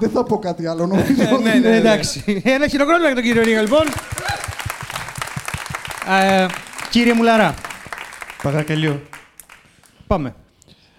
[0.00, 1.04] Δεν θα πω κάτι άλλο, νομίζω.
[1.32, 1.68] ότι- ναι, ναι.
[1.68, 2.42] Ε, εντάξει.
[2.44, 3.86] Ένα χειροκρότημα για τον κύριο Ρίγα, λοιπόν.
[6.22, 6.46] Ε,
[6.90, 7.54] κύριε Μουλαρά,
[8.42, 9.00] Παρακαλώ.
[10.06, 10.34] πάμε.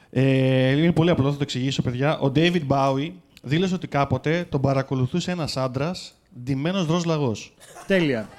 [0.10, 2.20] Ε, είναι πολύ απλό, θα το εξηγήσω, παιδιά.
[2.20, 7.54] Ο David Bowie δήλωσε ότι κάποτε τον παρακολουθούσε ένας άντρας ντυμένος ροζ λαγός.
[7.88, 8.30] Τέλεια.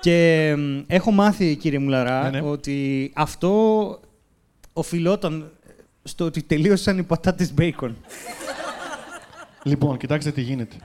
[0.00, 2.48] Και μ, έχω μάθει, κύριε Μουλαρά, Ναι, ναι.
[2.48, 4.00] ότι αυτό
[4.72, 5.50] οφειλόταν
[6.02, 7.96] στο ότι τελείωσαν οι πατάτες μπέικον.
[9.62, 10.76] Λοιπόν, κοιτάξτε τι γίνεται.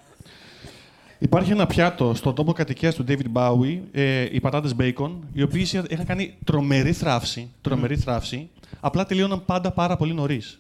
[1.20, 5.62] Υπάρχει ένα πιάτο στον τόπο κατοικίας του David Bowie, ε, οι πατάτες bacon, οι οποίοι
[5.90, 8.50] είχαν κάνει τρομερή θράψη, τρομερή θράψη,
[8.80, 10.60] απλά τελείωναν πάντα πάρα πολύ νωρίς.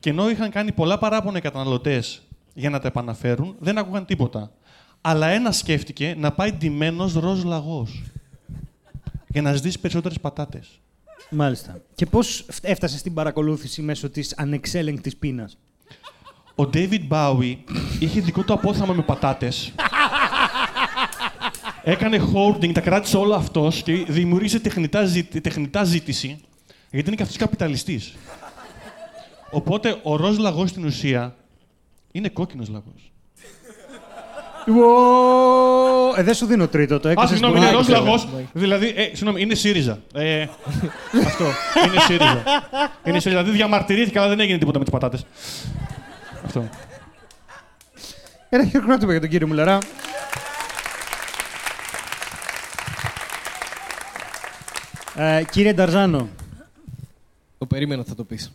[0.00, 2.22] Και ενώ είχαν κάνει πολλά παράπονα οι καταναλωτές
[2.54, 4.50] για να τα επαναφέρουν, δεν άκουγαν τίποτα.
[5.00, 8.02] Αλλά ένας σκέφτηκε να πάει ντυμένος ροζ λαγός.
[9.28, 10.80] Για να ζητήσει περισσότερες πατάτες.
[11.30, 11.80] Μάλιστα.
[11.94, 15.58] Και πώς φ- έφτασε στην παρακολούθηση μέσω της ανεξέλεγκτης πείνας;
[16.54, 17.56] Ο David Bowie
[18.00, 19.72] είχε δικό του απόθαμα με πατάτες.
[21.84, 26.38] Έκανε hoarding, τα κράτησε όλα αυτός και δημιούργησε τεχνητά, ζη- τεχνητά ζήτηση,
[26.92, 28.14] γιατί είναι και αυτός καπιταλιστής.
[29.50, 31.34] Οπότε ο ροζ λαγός στην ουσία
[32.12, 33.12] είναι κόκκινος λαγός.
[34.68, 36.14] Ουο!
[36.16, 38.04] Ε, δεν σου δίνω τρίτο, το Α, έκανες συγγνώμη, πολύ είναι ροζ άκυρο.
[38.04, 38.28] λαγός.
[38.52, 39.98] Δηλαδή, ε, συγγνώμη, είναι ΣΥΡΙΖΑ.
[40.14, 40.42] Ε,
[41.26, 41.44] αυτό,
[41.86, 42.42] είναι ΣΥΡΙΖΑ.
[43.04, 45.26] Είναι ΣΥΡΙΖΑ, δηλαδή διαμαρτυρήθηκα, αλλά δεν έγινε τίποτα με τις πατάτες.
[46.44, 46.68] Αυτό.
[48.48, 49.78] Ένα χειροκρότημα για τον κύριο Μουλαρά.
[55.16, 56.28] Ε, κύριε Νταρζάνο,
[57.62, 58.52] Το περίμενα θα το πεις.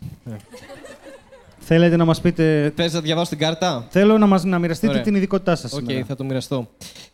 [1.58, 2.72] θέλετε να μας πείτε...
[2.76, 5.02] Θες να διαβάσω την κάρτα; Θέλω να, μας, να μοιραστείτε Ωραία.
[5.02, 6.04] την ειδικότητά σας Οκ, σήμερα.
[6.04, 6.68] θα το μοιραστώ.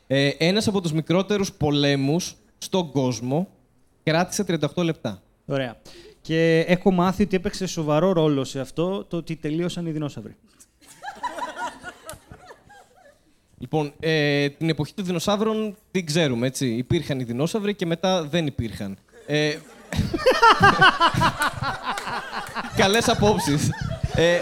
[0.07, 3.49] Ε, ένας από τους μικρότερους πολέμους στον κόσμο
[4.03, 5.22] κράτησε 38 λεπτά.
[5.45, 5.76] Ωραία.
[6.20, 10.36] Και έχω μάθει ότι έπαιξε σοβαρό ρόλο σε αυτό το ότι τελείωσαν οι δεινόσαυροι.
[13.59, 16.66] Λοιπόν, ε, την εποχή των δεινοσαύρων την ξέρουμε, έτσι.
[16.66, 18.97] Υπήρχαν οι δεινόσαυροι και μετά δεν υπήρχαν.
[19.26, 19.57] Ε,
[22.76, 23.68] Καλές απόψεις.
[24.14, 24.40] Ε,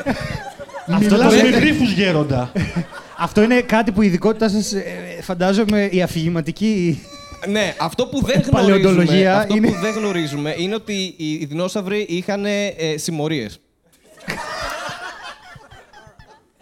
[0.98, 2.52] Μιλάς λέτε- με γρίφους γέροντα.
[3.18, 4.82] Αυτό είναι κάτι που η ειδικότητά σας, ε,
[5.22, 7.02] φαντάζομαι, η αφηγηματική...
[7.48, 11.44] ναι, αυτό που δεν γνωρίζουμε, Παλαιοντολογία αυτό είναι- που δεν γνωρίζουμε είναι ότι οι, οι
[11.44, 13.60] δεινόσαυροι είχαν ε, συμμορίες.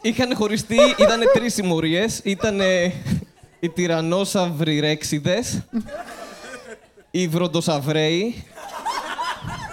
[0.02, 2.20] είχαν χωριστεί, ήταν τρεις συμμορίες.
[2.24, 2.60] Ήταν
[3.60, 5.60] οι τυρανόσαυροι ρέξιδες,
[7.10, 8.44] οι βροντοσαυραίοι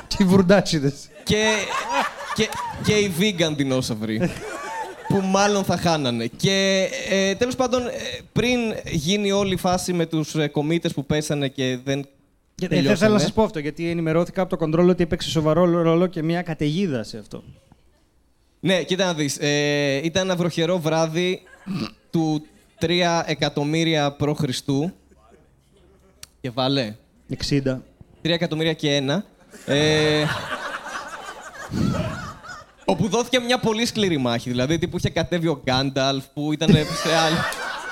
[0.08, 1.10] Και οι βουρντάτσιδες.
[1.24, 1.46] και,
[2.36, 2.50] και,
[2.84, 4.32] και οι vegan δεινόσαυροι.
[5.08, 6.28] που μάλλον θα χάνανε.
[6.28, 7.92] Και ε, τέλος πάντων, ε,
[8.34, 8.60] πριν
[8.92, 12.02] γίνει όλη η φάση με τους ε, κομίτες που πέσανε και δεν
[12.56, 12.98] Και δεν τελειώσανε.
[12.98, 16.24] θέλω να σας πω αυτό, γιατί ενημερώθηκα από το κοντρόλ ότι έπαιξε σοβαρό ρόλο και
[16.24, 17.44] μια καταιγίδα σε αυτό.
[18.60, 19.38] Ναι, κοίτα να δεις.
[19.40, 21.42] Ε, ήταν ένα βροχερό βράδυ
[22.10, 22.46] του
[22.82, 24.44] 3 εκατομμύρια π.Χ.
[26.42, 26.96] Και βάλε.
[27.50, 27.62] 60.
[27.66, 27.80] 3
[28.22, 29.26] εκατομμύρια και ένα.
[29.70, 30.24] Ε,
[32.86, 34.50] όπου δόθηκε μια πολύ σκληρή μάχη.
[34.50, 36.78] Δηλαδή, τύπου είχε κατέβει ο Γκάνταλφ που ήταν σε
[37.26, 37.36] άλλη,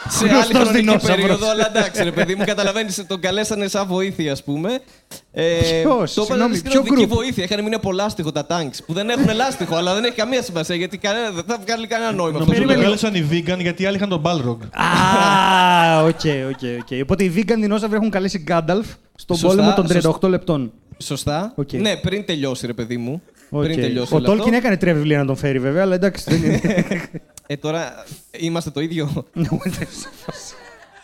[0.09, 1.15] σε άλλη Γνωστός χρονική δεινόσαυρος.
[1.15, 1.49] περίοδο.
[1.49, 4.79] Αλλά εντάξει, ρε παιδί μου, καταλαβαίνεις, τον καλέσανε σαν βοήθεια, ας πούμε.
[5.31, 5.43] Ε,
[5.81, 7.07] Ποιος, το συγγνώμη, είπαν ποιο δική group?
[7.07, 7.43] βοήθεια.
[7.43, 10.75] Είχαν μείνει από λάστιχο τα τάγκ που δεν έχουν λάστιχο, αλλά δεν έχει καμία σημασία
[10.75, 12.37] γιατί κανένα, δεν θα βγάλει κανένα νόημα.
[12.39, 12.83] αυτό Νομίζω που το λέω.
[12.83, 14.57] κάλεσαν οι vegan γιατί οι άλλοι είχαν τον Balrog.
[14.71, 16.19] Α, OK,
[16.49, 17.01] OK, OK.
[17.03, 20.17] Οπότε οι vegan δεινόσαυροι έχουν καλέσει Γκάνταλφ στον Σωστά, πόλεμο των σωστά.
[20.21, 20.71] 38 λεπτών.
[20.97, 21.53] Σωστά.
[21.55, 21.73] Οκ.
[21.73, 23.21] Ναι, πριν τελειώσει, ρε παιδί μου.
[23.49, 23.63] Οκ.
[23.63, 24.13] Πριν τελειώσει.
[24.13, 24.55] Ο όλο Τόλκιν αυτό.
[24.55, 26.61] έκανε τρία βιβλία να τον φέρει βέβαια, αλλά εντάξει δεν είναι.
[27.47, 28.05] Ε, τώρα
[28.39, 29.25] είμαστε το ίδιο.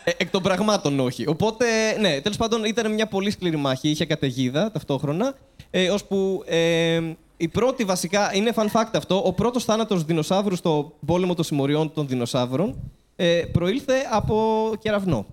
[0.04, 1.26] Ε, εκ των πραγμάτων όχι.
[1.26, 1.64] Οπότε,
[2.00, 3.88] ναι, τέλος πάντων ήταν μια πολύ σκληρή μάχη.
[3.88, 5.34] Είχε καταιγίδα ταυτόχρονα.
[5.70, 7.00] Ε, ώσπου ε,
[7.36, 11.92] η πρώτη βασικά, είναι fun fact αυτό, ο πρώτος θάνατος δεινοσαύρου στο πόλεμο των συμμοριών
[11.92, 15.26] των δεινοσαύρων ε, προήλθε από κεραυνό.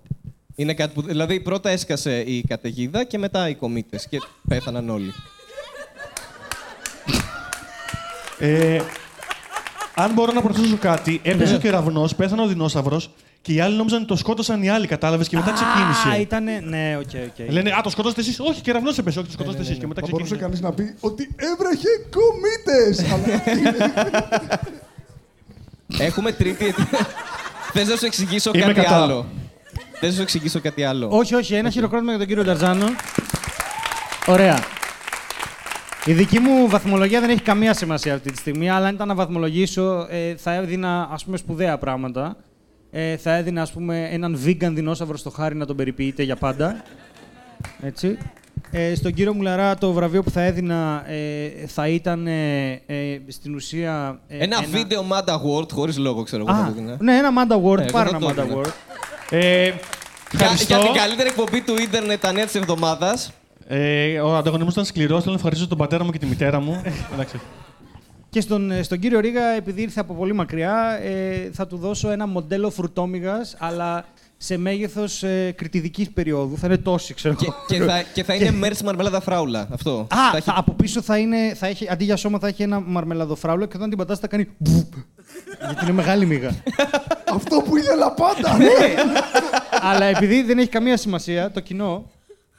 [0.60, 5.14] Είναι κάτι που, δηλαδή πρώτα έσκασε η καταιγίδα και μετά οι κομίτες και πέθαναν όλοι.
[8.40, 8.80] Ε,
[9.96, 13.10] αν μπορώ να προσθέσω κάτι, έπεσε ο κεραυνός, πέθανε ο δεινόσαυρος
[13.42, 16.22] και οι άλλοι νόμιζαν ότι το σκότωσαν οι άλλοι, κατάλαβες και μετά Α, ξεκίνησε.
[16.22, 16.60] ήτανε.
[16.64, 17.50] Ναι, οκ, οκ.
[17.52, 19.20] Λένε Α, το σκοτώσατε εσείς; Όχι, κεραυνός έπεσε.
[19.20, 19.78] Όχι, το σκοτώσατε εσείς.
[19.78, 20.60] Και μετά Θα μπορούσε ξεκίνησε.
[20.62, 23.12] κανείς να πει ότι έβρεχε κομίτες.
[23.12, 23.44] Αλλά
[26.08, 26.88] Έχουμε τρίτη αιτία.
[27.74, 29.02] Θες να σου εξηγήσω Είμαι κάτι κατά.
[29.04, 29.26] άλλο;
[30.00, 32.86] Θες να σου εξηγήσω κάτι άλλο; Όχι, όχι, ένα χειροκρότημα για τον κύριο Νταρζάνο.
[34.28, 34.60] Ωραία.
[36.06, 39.16] Η δική μου βαθμολογία δεν έχει καμία σημασία αυτή τη στιγμή, αλλά αν ήταν να
[39.16, 42.36] βαθμολογήσω, ε, θα έδινα ας πούμε σπουδαία πράγματα.
[42.92, 46.84] Ε, θα έδινα ας πούμε έναν vegan δεινόσαυρο στο χάρι να τον περιποιείται για πάντα.
[47.82, 48.18] Έτσι.
[48.72, 53.56] Ε, στον κύριο Μουλαρά το βραβείο που θα έδινα ε, θα ήταν ε, ε, στην
[53.56, 54.20] ουσία...
[54.28, 56.52] ε, Ένα βίντεο Mad Award, χωρίς λόγο ξέρω εγώ.
[56.58, 56.98] Α, θα το έδινα.
[57.00, 58.62] ναι, ένα Mad Award, Ε, εγώ πάρε θα ένα το Mad έδινα.
[58.62, 58.70] Award.
[59.30, 59.76] Ε, Για,
[60.34, 60.76] ευχαριστώ.
[60.76, 63.32] για την καλύτερη εκπομπή του ίντερνετ τα νέα της εβδομάδας.
[63.68, 65.20] Ε, ο ανταγωνισμός ήταν σκληρός.
[65.20, 66.82] Θέλω να ευχαριστήσω τον πατέρα μου και τη μητέρα μου.
[67.14, 67.40] Εντάξει.
[68.30, 72.10] Και στον, ε, στον κύριο Ρίγα, επειδή ήρθε από πολύ μακριά, ε, θα του δώσω
[72.10, 74.06] ένα μοντέλο φρουτόμυγας, αλλά
[74.38, 76.58] σε μέγεθος ε, κριτιδικής περίοδου.
[76.58, 77.56] Θα είναι τόση, ξέρω Και, εγώ.
[77.68, 79.68] και, θα, και θα είναι μέρ μαρμελάδα φράουλα.
[79.72, 79.92] Αυτό.
[80.00, 82.64] Α, θα θα έχει- από πίσω θα είναι, θα έχει, αντί για σώμα θα έχει
[82.64, 84.94] ένα μαρμελαδοφράουλο και όταν την πατάς θα κάνει μπουπ.
[85.66, 86.56] Γιατί είναι μεγάλη μύγα.
[87.34, 88.58] Αυτό που ήθελα πάντα.
[89.82, 92.12] Αλλά επειδή δεν έχει καμία σημασία, το κοινό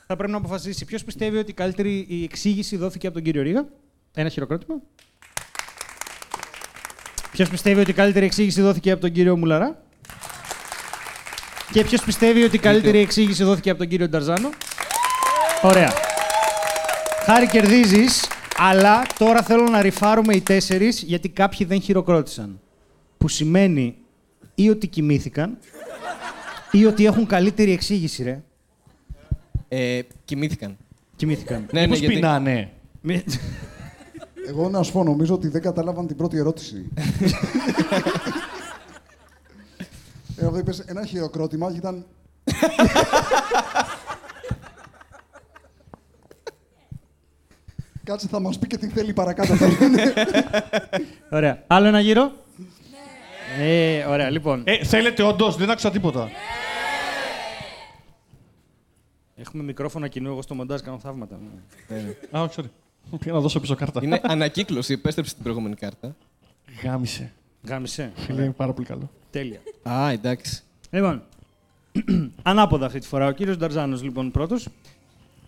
[0.06, 3.42] θα πρέπει να αποφασίσει ποιος πιστεύει ότι η καλύτερη η εξήγηση δόθηκε από τον κύριο
[3.42, 3.64] Ρίγα.
[4.14, 4.76] Ένα χειροκρότημα.
[7.32, 9.82] Ποιος πιστεύει ότι η καλύτερη εξήγηση δόθηκε από τον κύριο Μουλαρά.
[11.72, 14.50] Και ποιος πιστεύει ότι η καλύτερη εξήγηση δόθηκε από τον κύριο Νταρζάνο.
[15.62, 15.92] Ωραία.
[17.24, 18.28] Χάρη κερδίζεις,
[18.58, 22.59] αλλά τώρα θέλω να ρυφάρουμε οι τέσσερις γιατί κάποιοι δεν χειροκρότησαν.
[23.20, 23.96] Που σημαίνει
[24.54, 25.58] ή ότι κοιμήθηκαν
[26.70, 28.42] ή ότι έχουν καλύτερη εξήγηση, ρε.
[29.68, 30.76] Ε, κοιμήθηκαν.
[31.16, 31.66] Κοιμήθηκαν.
[31.72, 32.14] Ναι, ναι, Πώς γιατί...
[32.14, 32.70] πεινάνε.
[33.00, 33.24] Μη-
[34.48, 36.88] Εγώ να σου πω, νομίζω ότι δεν κατάλαβαν την πρώτη ερώτηση.
[40.36, 42.06] Εγώ είπες ένα χειροκρότημα και ήταν.
[48.04, 49.54] Κάτσε, θα μας πει και τι θέλει παρακάτω.
[49.56, 50.12] θα λένε.
[51.30, 51.64] Ωραία.
[51.66, 52.32] Άλλο ένα γύρο.
[53.62, 54.62] Ε, ωραία, λοιπόν.
[54.64, 56.28] Ε, θέλετε όντως, δεν άκουσα τίποτα.
[59.36, 61.38] Έχουμε μικρόφωνα κοινού, εγώ στο μοντάζ κάνω θαύματα.
[62.30, 63.18] Α, όχι, sorry.
[63.18, 64.00] Πήγα να δώσω πίσω κάρτα.
[64.02, 66.16] Είναι ανακύκλωση, επέστρεψε την προηγούμενη κάρτα.
[66.82, 67.32] Γάμισε.
[67.68, 68.12] Γάμισε.
[68.16, 69.10] Φίλε, είναι πάρα πολύ καλό.
[69.30, 69.60] Τέλεια.
[69.82, 70.62] Α, εντάξει.
[70.90, 71.22] Λοιπόν,
[72.42, 73.26] ανάποδα αυτή τη φορά.
[73.26, 74.68] Ο κύριος Νταρζάνος, λοιπόν, πρώτος.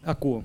[0.03, 0.45] Ακούω.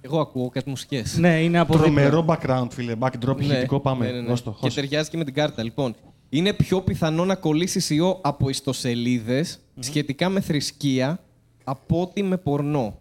[0.00, 1.16] Εγώ ακούω κάτι μουσικές.
[1.18, 1.86] Ναι, είναι από δίπλα.
[1.86, 2.94] Τρομερό background, φίλε.
[2.98, 4.22] Backdrop ηχητικό, πάμε.
[4.26, 4.80] Δώσ' το, Και χώσε.
[4.80, 5.62] ταιριάζει και με την κάρτα.
[5.62, 5.94] Λοιπόν,
[6.28, 11.20] είναι πιο πιθανό να κολλήσει ιό από ιστοσελίδες σχετικά με θρησκεία
[11.64, 12.98] από ότι με πορνό.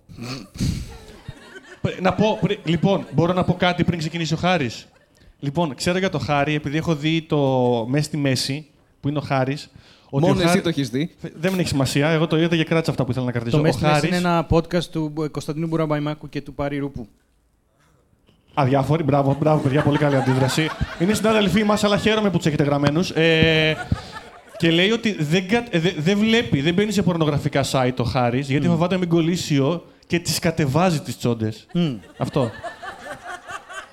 [1.81, 4.87] Πρέ- Να πω, πρέ- λοιπόν, μπορώ να πω κάτι πριν ξεκινήσει ο Χάρης.
[5.39, 7.39] Λοιπόν, ξέρω για το Χάρη, επειδή έχω δει το
[7.89, 8.67] Μέσα στη Μέση,
[8.99, 9.69] που είναι ο Χάρης.
[10.11, 11.15] Μόνο εσύ το έχεις δει.
[11.35, 13.55] Δεν έχει σημασία, εγώ το είδα και κράτησα αυτά που ήθελα να κρατήσω.
[13.55, 16.77] Το ο Μέση Μέση Χάρης, είναι ένα podcast του ε, Κωνσταντίνου Μπουραμπαϊμάκου και του Πάρη
[16.77, 17.07] Ρούπου.
[18.57, 20.69] Αδιάφοροι, μπράβο, μπράβο, παιδιά, πολύ καλή αντίδραση.
[20.99, 23.09] είναι συνάδελφοί μας, αλλά χαίρομαι που τους έχετε γραμμένους.
[23.09, 23.77] Ε,
[24.57, 28.03] και λέει ότι δεν, κα- ε, δε- δεν βλέπει, δεν μπαίνει σε πορνογραφικά site ο
[28.03, 31.65] Χάρης, γιατί φοβάται να μην κολλήσει ο και τις κατεβάζει τις τσόντες.
[32.17, 32.51] Αυτό.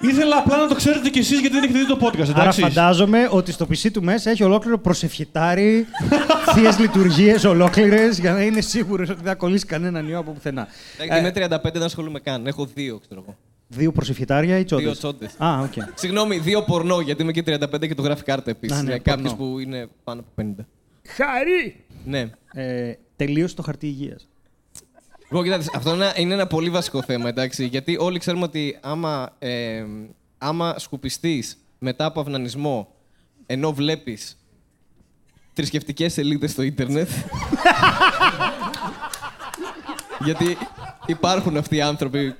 [0.01, 2.61] Ήθελα απλά να το ξέρετε κι εσείς γιατί δεν έχετε δει το podcast, Άρα εντάξει.
[2.61, 5.87] φαντάζομαι ότι στο PC του μέσα έχει ολόκληρο προσευχητάρι,
[6.55, 10.67] θείες λειτουργίες ολόκληρες για να είναι σίγουρος ότι δεν θα κολλήσει κανέναν ιό από πουθενά.
[10.99, 12.47] Εντάξει, Είμαι 35, δεν ασχολούμαι καν.
[12.47, 13.37] Έχω δύο, ξέρω εγώ.
[13.75, 15.35] Δύο προσευχητάρια ή τσόντες; Δύο τσόντες.
[15.39, 15.73] Α, οκ.
[15.95, 18.77] Συγγνώμη, δύο πορνό, γιατί είμαι και 35 και το γράφει κάρτα επίσης.
[18.77, 19.37] Α, ναι, για κάποιο πορνό.
[19.37, 20.65] που είναι πάνω από 50.
[21.07, 21.85] Χαρή!
[22.05, 22.31] Ναι.
[22.53, 24.29] Ε, τελείωσε το χαρτί υγείας.
[25.31, 27.65] Εγώ κοιτάξτε, αυτό είναι, είναι ένα πολύ βασικό θέμα, εντάξει.
[27.65, 29.85] Γιατί όλοι ξέρουμε ότι άμα, ε,
[30.39, 32.95] άμα σκουπιστείς μετά από αυνανισμό,
[33.47, 34.37] ενώ βλέπεις
[35.53, 37.09] θρησκευτικές σελίδες στο ίντερνετ.
[40.25, 40.57] γιατί
[41.07, 42.35] υπάρχουν αυτοί οι άνθρωποι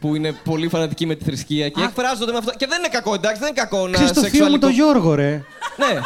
[0.00, 2.52] που είναι πολύ φανατικοί με τη θρησκεία και εκφράζονται με αυτό.
[2.56, 4.70] Και δεν είναι κακό, εντάξει, δεν είναι κακό να Ξέρεις το θείο μου σεξουαλικο- τον
[4.70, 5.30] Γιώργο, ρε.
[5.76, 6.00] Ναι.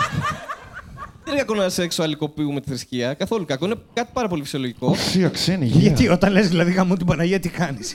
[1.24, 3.14] Δεν είναι κακό να σεξουαλικοποιούμε τη θρησκεία.
[3.14, 3.64] Καθόλου κακό.
[3.64, 4.95] Είναι κάτι πάρα πολύ φυσιολογικό.
[4.95, 7.95] Θεία ξένη, Γιατί όταν λες δηλαδή γαμώ την Παναγία τι κάνεις;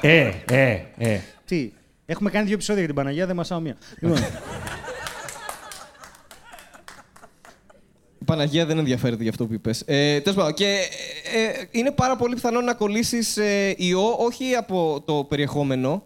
[0.00, 1.20] Ε, ε, ε.
[1.44, 1.72] τι,
[2.06, 3.76] έχουμε κάνει δύο επεισόδια για την Παναγία, δεν μασάω μία.
[4.00, 4.18] Λοιπόν,
[8.28, 9.82] Παναγία δεν ενδιαφέρεται για αυτό που είπες.
[9.86, 10.54] Ε, Τέλος πάντων.
[10.54, 10.66] Και
[11.34, 16.02] ε, ε, είναι πάρα πολύ πιθανό να κολλήσεις ε, ιό όχι από το περιεχόμενο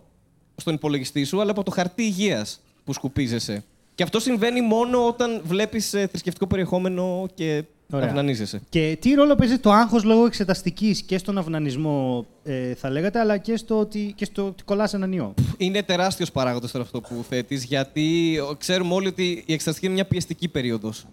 [0.56, 3.64] στον υπολογιστή σου, αλλά από το χαρτί υγείας που σκουπίζεσαι.
[3.94, 8.08] Και αυτό συμβαίνει μόνο όταν βλέπεις θρησκευτικό περιεχόμενο και Ωραία.
[8.08, 8.60] αυνανίζεσαι.
[8.68, 13.36] και τι ρόλο παίζει το άγχος λόγω εξεταστικής και στον αυνανισμό, ε, θα λέγατε, αλλά
[13.36, 17.24] και στο ότι, και στο ότι κολλάς έναν ιό; Είναι τεράστιος παράγοντας τώρα αυτό που
[17.28, 21.06] θέτεις, γιατί ο, ξέρουμε όλοι ότι η εξεταστική είναι μια πιεστική περίοδος.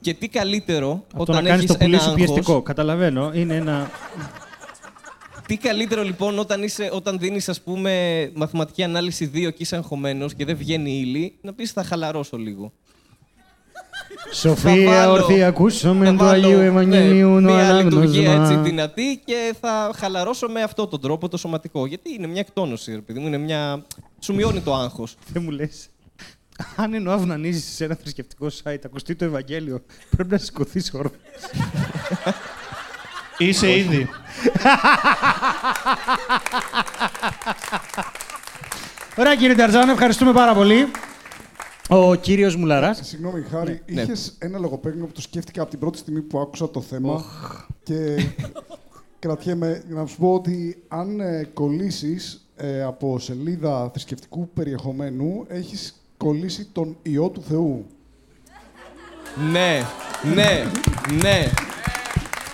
[0.00, 2.62] Και τι καλύτερο Από το όταν να κάνεις έχεις το πουλί ένα σου άγχος, πιεστικό.
[2.62, 3.30] Καταλαβαίνω.
[3.34, 3.90] Είναι ένα.
[5.46, 7.92] Τι καλύτερο λοιπόν όταν, είσαι, όταν δίνεις ας πούμε
[8.34, 12.72] μαθηματική ανάλυση 2 και είσαι αγχωμένος και δεν βγαίνει ύλη, να πεις θα χαλαρώσω λίγο.
[14.32, 18.62] Σοφία βάλω- ορθή, ακούσαμε Θα του βάλω, Αγίου Ευαγγελίου ναι, το μια λειτουργία έτσι ανάγνωσμα.
[18.62, 21.86] δυνατή και θα χαλαρώσω με αυτόν τον τρόπο το σωματικό.
[21.86, 23.84] Γιατί είναι μια εκτόνωση, ρε παιδί μου, είναι μια...
[24.20, 25.16] Σου μειώνει το άγχος.
[25.32, 25.88] Δεν μου λες.
[26.76, 29.82] Αν εννοώ αυνανίζεις σε ένα θρησκευτικό site, ακουστεί το Ευαγγέλιο,
[30.16, 31.18] πρέπει να σηκωθείς όρθιο.
[33.38, 34.08] Είσαι ήδη.
[39.16, 40.86] Ωραία κύριε Ταρζάνο, ευχαριστούμε πάρα πολύ.
[41.88, 43.00] Ο κύριος Μουλαράς.
[43.02, 44.02] Συγγνώμη, Χάρη, Ναι.
[44.02, 47.24] είχες ένα λογοπαίγνιο που το σκέφτηκα από την πρώτη στιγμή που άκουσα το θέμα.
[47.82, 48.26] Και
[49.18, 56.68] κρατιέμαι να σου πω ότι αν ε, κολλήσεις, ε, από σελίδα θρησκευτικού περιεχομένου έχεις κολλήσει
[56.72, 57.86] τον Υιό του Θεού.
[59.50, 59.82] Ναι,
[60.34, 60.64] ναι,
[61.22, 61.50] ναι.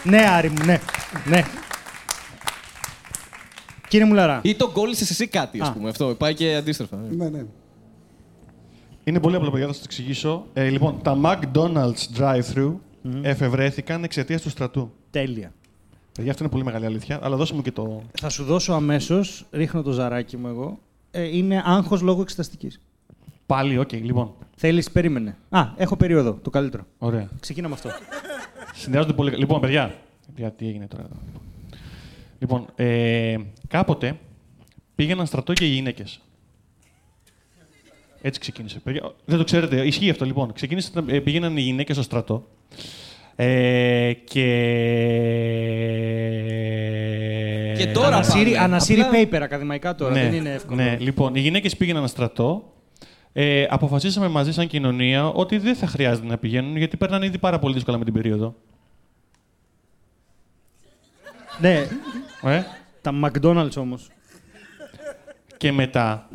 [0.05, 0.81] Ναι, Άρη μου, ναι.
[1.27, 1.45] ναι.
[3.89, 4.41] Κύριε Μουλαρά.
[4.43, 5.73] Ή τον κόλλησες εσύ κάτι, ας Α.
[5.73, 5.89] πούμε.
[5.89, 6.97] Αυτό πάει και αντίστροφα.
[6.97, 7.45] Ναι, ναι.
[9.05, 10.47] Είναι πολύ απλό, παιδιά, θα σας το εξηγήσω.
[10.53, 12.75] Ε, λοιπόν, τα McDonald's drive-thru
[13.23, 14.93] εφευρέθηκαν εξαιτίας του στρατού.
[15.11, 15.53] Τέλεια.
[16.13, 18.03] Παιδιά, αυτό είναι πολύ μεγάλη αλήθεια, αλλά δώσε μου και το.
[18.21, 20.79] Θα σου δώσω αμέσως, ρίχνω το ζαράκι μου εγώ.
[21.11, 22.81] Ε, είναι άγχος λόγω εξεταστικής.
[23.47, 24.35] Πάλι, οκ, λοιπόν.
[24.57, 25.37] Θέλεις, περίμενε.
[25.49, 26.87] Α, έχω περίοδο, το καλύτερο.
[26.99, 27.29] Ωραία.
[27.41, 27.91] Ξεκινά με αυτό.
[28.75, 29.31] Συνδυάζονται πολύ.
[29.31, 29.95] κα- Λοιπόν, παιδιά.
[30.27, 31.03] παιδιά τι έγινε τώρα.
[31.03, 31.17] εδώ.
[32.39, 33.37] Λοιπόν, ε,
[33.69, 34.17] κάποτε
[34.95, 36.21] πήγαιναν στρατό και οι γυναίκες.
[38.21, 38.79] Έτσι ξεκίνησε.
[38.79, 40.53] Παιδιά, δεν το ξέρετε, ισχύει αυτό λοιπόν.
[40.53, 42.47] Ξεκίνησε, ε, πήγαιναν οι γυναίκες στο στρατό.
[43.37, 44.45] Ε, και.
[47.79, 48.59] Και τώρα ανασύρει, πάμε.
[48.59, 50.83] ανασύρει Απλά- paper ακαδημαϊκά τώρα, δεν είναι εύκολο.
[50.83, 52.73] Ναι, λοιπόν, οι γυναίκες πήγαιναν στρατό.
[53.37, 57.59] Ε, αποφασίσαμε μαζί, σαν κοινωνία, ότι δεν θα χρειάζεται να πηγαίνουν γιατί περνάνε ήδη πάρα
[57.59, 58.55] πολύ δύσκολα με την περίοδο.
[61.61, 61.87] ναι,
[62.43, 62.63] Ε;
[63.01, 64.11] τα McDonald's όμως.
[65.57, 66.29] Και μετά.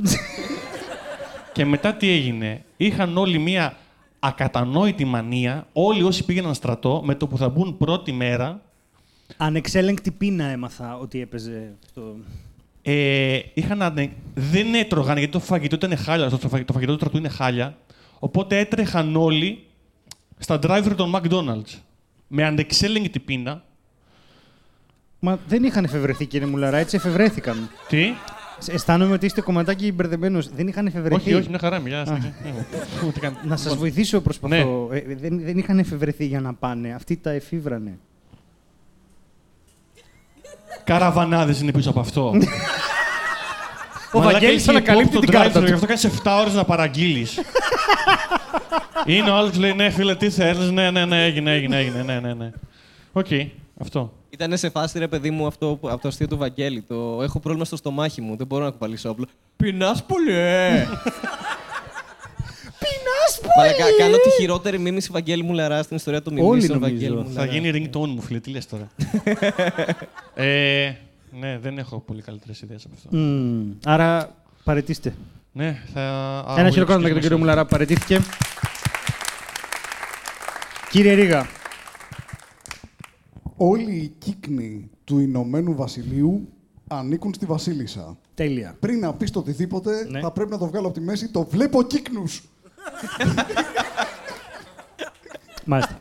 [1.54, 3.78] και μετά τι έγινε; Είχαν όλοι μία
[4.20, 8.62] ακατανόητη μανία, όλοι όσοι πήγαιναν στρατό, με το που θα μπουν πρώτη μέρα,
[9.38, 12.16] Ανεξέλεγκτη πείνα έμαθα ότι έπαιζε στο...
[12.92, 14.12] ε, είχαν ανε...
[14.34, 16.30] δεν έτρωγαν γιατί το φαγητό ήταν χάλια.
[16.30, 17.78] Το, φαγητό, το φαγητό του στρατού είναι χάλια.
[18.20, 19.64] Οπότε έτρεχαν όλοι
[20.38, 21.78] στα drive των McDonald's.
[22.28, 23.64] Με ανεξέλεγκτη πείνα.
[25.20, 27.70] Μα δεν είχαν εφευρεθεί κύριε Μουλαρά, έτσι εφευρέθηκαν.
[27.88, 28.14] Τι;
[28.68, 30.50] Αισθάνομαι ότι είστε κομματάκι μπερδεμένος.
[30.50, 31.16] Δεν είχαν εφευρεθεί.
[31.16, 32.34] όχι, όχι, μια χαρά, μια συνέχεια.
[33.08, 33.38] Ε, τι κάνω.
[33.44, 34.90] Να σας βοηθήσω προσπαθώ.
[34.92, 36.94] Ε, δεν, δεν είχαν εφευρεθεί για να πάνε.
[36.94, 37.98] Αυτοί τα εφήβρανε.
[40.90, 42.22] Καραβανάδες είναι πίσω από αυτό.
[44.12, 45.68] Ο Μαλάκα, Βαγγέλης είχε ανακαλύπτει υπόπτω την κάρτα drive-thru, του.
[45.68, 47.40] Γι' αυτό κάνεις 7 ώρες να παραγγείλεις.
[49.06, 52.02] Είναι ο άλλος που λέει ναι φίλε τι θέλεις, ναι ναι ναι έγινε έγινε έγινε
[52.04, 52.52] ναι ναι ναι.
[53.12, 53.26] Οκ,
[53.82, 54.14] αυτό.
[54.30, 56.82] Ήταν σε φάση, ρε παιδί μου, αυτό που- από το αστείο του Βαγγέλη.
[56.82, 59.26] Το έχω πρόβλημα στο στομάχι μου, δεν μπορώ να κουπαλήσω όπλο.
[59.58, 60.34] Πεινάς πολύ!
[62.90, 63.94] Πεινά πολύ!
[63.98, 66.96] κάνω τη χειρότερη μίμηση Βαγγέλη μου λαρά στην ιστορία του Όλοι μιμήσεων νομίζω.
[67.00, 67.52] Βαγγέλη μου Θα Λαρά.
[67.58, 68.88] γίνει ringtone μου φίλε, τι λες τώρα.
[70.46, 70.92] ε,
[71.40, 73.18] ναι, δεν έχω πολύ καλύτερες ιδέες από αυτό.
[73.18, 73.72] Μμμ.
[73.86, 75.14] Άρα παρετήστε.
[75.52, 76.02] Ναι, θα...
[76.02, 77.40] α, Ένα will χειροκρότημα για τον excuse κύριο myself.
[77.40, 78.20] Μουλαρά που παρετήθηκε.
[80.92, 81.48] Κύριε Ρίγα,
[83.58, 86.48] Όλοι οι κύκνοι του Ηνωμένου Βασιλείου
[86.88, 88.18] ανήκουν στη Βασίλισσα.
[88.34, 88.76] τέλεια.
[88.80, 90.20] Πριν να πεις το οτιδήποτε, Ναι.
[90.20, 91.30] θα πρέπει να το βγάλω από τη μέση.
[91.30, 92.44] Το βλέπω κύκνους.
[95.66, 95.98] Μάλιστα.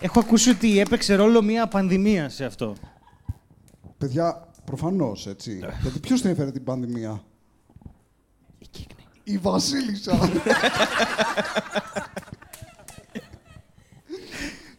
[0.00, 2.76] Έχω ακούσει ότι έπαιξε ρόλο μια πανδημία σε αυτό.
[3.98, 5.60] Παιδιά, προφανώς, έτσι.
[5.82, 7.22] Γιατί ποιος την έφερε την πανδημία;
[9.24, 10.30] Η Βασίλισσα.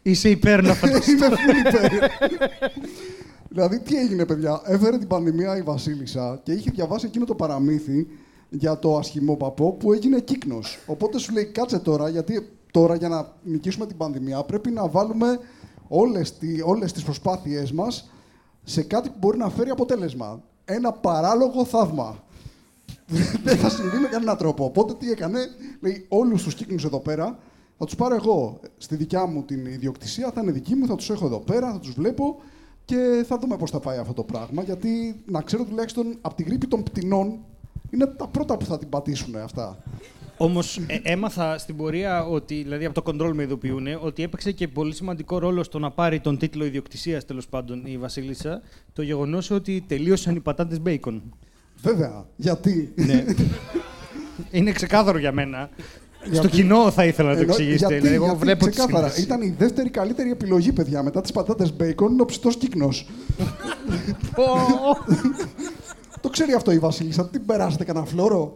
[0.02, 1.12] Είσαι υπέρ να φανταστείς.
[1.12, 2.10] Είμαι full υπέρ.
[3.50, 8.06] Δηλαδή, τι έγινε, παιδιά; Έφερε την πανδημία η Βασίλισσα και είχε διαβάσει εκείνο το παραμύθι
[8.48, 10.78] για το ασχημό παππό που έγινε κύκνος.
[10.86, 15.38] Οπότε σου λέει, κάτσε τώρα, γιατί τώρα για να νικήσουμε την πανδημία πρέπει να βάλουμε
[15.88, 18.10] όλες, τι, όλες τις προσπάθειές μας
[18.64, 20.42] σε κάτι που μπορεί να φέρει αποτέλεσμα.
[20.64, 22.24] Ένα παράλογο θαύμα.
[23.44, 24.64] Δεν θα συμβεί με κανέναν τρόπο.
[24.64, 25.38] Οπότε τι έκανε,
[25.80, 27.38] λέει όλους τους κύκνους εδώ πέρα
[27.82, 31.10] θα τους πάρω εγώ στη δικιά μου την ιδιοκτησία, θα είναι δική μου, θα τους
[31.10, 32.36] έχω εδώ πέρα, θα τους βλέπω
[32.90, 34.62] και θα δούμε πώς θα πάει αυτό το πράγμα.
[34.62, 37.38] Γιατί να ξέρω τουλάχιστον από τη γρήπη των πτηνών
[37.90, 39.82] είναι τα πρώτα που θα την πατήσουν αυτά.
[40.36, 44.94] Όμως έμαθα στην πορεία ότι, δηλαδή από το control με ειδοποιούν, ότι έπαιξε και πολύ
[44.94, 48.62] σημαντικό ρόλο στο να πάρει τον τίτλο ιδιοκτησίας τέλος πάντων η Βασίλισσα
[48.92, 51.22] το γεγονός ότι τελείωσαν οι πατάτες μπέικον.
[51.82, 53.24] Βέβαια, γιατί; Ναι.
[54.50, 55.70] Είναι ξεκάθαρο για μένα.
[56.22, 57.86] Στο Γιατί- κοινό θα ήθελα να το Ενώ- εξηγήσετε.
[57.86, 59.22] γιατί, δηλαδή, εγώ γιατί, βλέπω τη ξεκάθαρα, σύνδεση.
[59.22, 61.02] ήταν η δεύτερη καλύτερη επιλογή, παιδιά.
[61.02, 63.06] Μετά τις πατάτες μπέικον είναι ο ψητός κύκνος.
[66.20, 67.28] το ξέρει αυτό η Βασίλισσα.
[67.28, 68.54] Τι περάσετε κανένα φλόρο;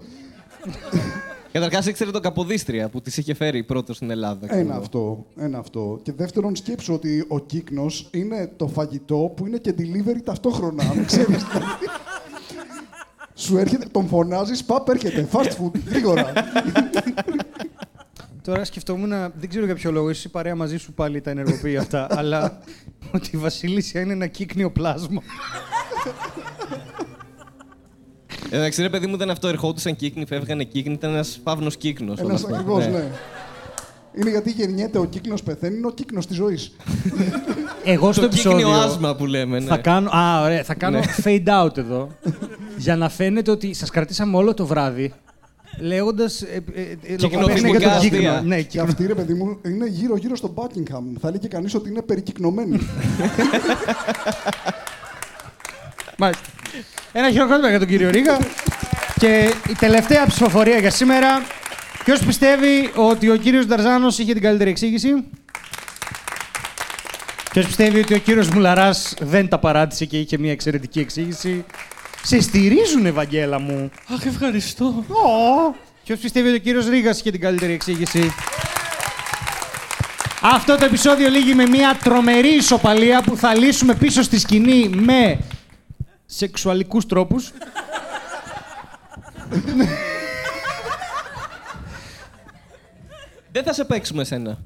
[1.53, 4.47] Καταρχάς ήξερε τον Καποδίστρια που τη είχε φέρει πρώτος στην Ελλάδα.
[4.47, 4.81] ξέρω Ένα εγώ.
[4.83, 5.99] αυτό, ένα αυτό.
[6.03, 10.83] Και δεύτερον, σκέψου ότι ο κύκνος είναι το φαγητό που είναι και delivery ταυτόχρονα.
[10.83, 11.27] Αν ξέρεις.
[11.27, 11.75] δηλαδή.
[13.37, 15.29] Σου έρχεται, τον φωνάζεις, παπ, έρχεται.
[15.33, 16.33] Fast food, γρήγορα.
[18.45, 21.77] Τώρα σκεφτόμουν, δεν ξέρω για ποιο λόγο, ίσως η παρέα μαζί σου πάλι τα ενεργοποιεί
[21.77, 22.59] αυτά, αλλά
[23.15, 25.23] ότι η Βασίλισσα είναι ένα κύκνιο πλάσμα.
[28.51, 29.49] Εντάξει, ρε παιδί μου, ήταν αυτό.
[29.49, 32.19] Ερχόντουσαν κύκνοι, φεύγανε κύκνοι, ήταν ένας φαύνο κύκνος.
[32.21, 33.05] Ένας ακριβώς, ναι.
[34.19, 36.73] Είναι γιατί γεννιέται ο κύκνος πεθαίνει, είναι ο κύκνος της ζωής.
[37.85, 38.59] Εγώ στο Το επεισόδιο.
[38.59, 39.59] κύκνιο άσμα που λέμε.
[39.61, 39.67] Ναι.
[39.67, 41.05] Θα κάνω, α, ωραία, θα κάνω Ναι.
[41.25, 42.09] fade out εδώ.
[42.77, 45.13] για να φαίνεται ότι σας κρατήσαμε όλο το βράδυ.
[45.81, 46.43] Λέγοντας.
[46.43, 46.81] Ε, ε,
[47.13, 48.11] ε, λογοπαίγνια για τον αστεία.
[48.11, 48.41] κύκνο.
[48.43, 48.83] Ναι, Και κύκνο.
[48.83, 51.03] αυτή, ρε παιδί μου, είναι γύρω-γύρω στο Buckingham.
[51.21, 52.79] Θα έλεγε κανείς ότι είναι περικυκνωμένη.
[56.19, 56.45] Μάλιστα.
[57.13, 58.39] Ένα χειροκρότημα για τον κύριο Ρίγα.
[59.19, 61.29] και η τελευταία ψηφοφορία για σήμερα.
[62.05, 65.09] Ποιος πιστεύει ότι ο κύριος Νταρζάνος είχε την καλύτερη εξήγηση;
[67.51, 71.65] Ποιος πιστεύει ότι ο κύριος Μουλαράς δεν τα παράτησε και είχε μια εξαιρετική εξήγηση;
[72.25, 73.91] Σε στηρίζουν, Ευαγγέλα μου.
[74.15, 75.05] Αχ, ευχαριστώ.
[76.05, 78.31] Ποιος πιστεύει ότι ο κύριος Ρίγα είχε την καλύτερη εξήγηση;
[80.43, 85.39] Αυτό το επεισόδιο λύγει με μια τρομερή ισοπαλία που θα λύσουμε πίσω στη σκηνή με
[86.27, 87.53] σεξουαλικούς τρόπους.
[93.53, 94.59] Δεν θα σε παίξουμε εσένα.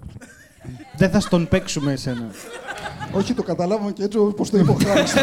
[0.96, 2.30] Δεν θα στον παίξουμε εσένα.
[3.12, 5.14] Όχι, το καταλάβαμε και έτσι όπως το είπε ο Χάρης.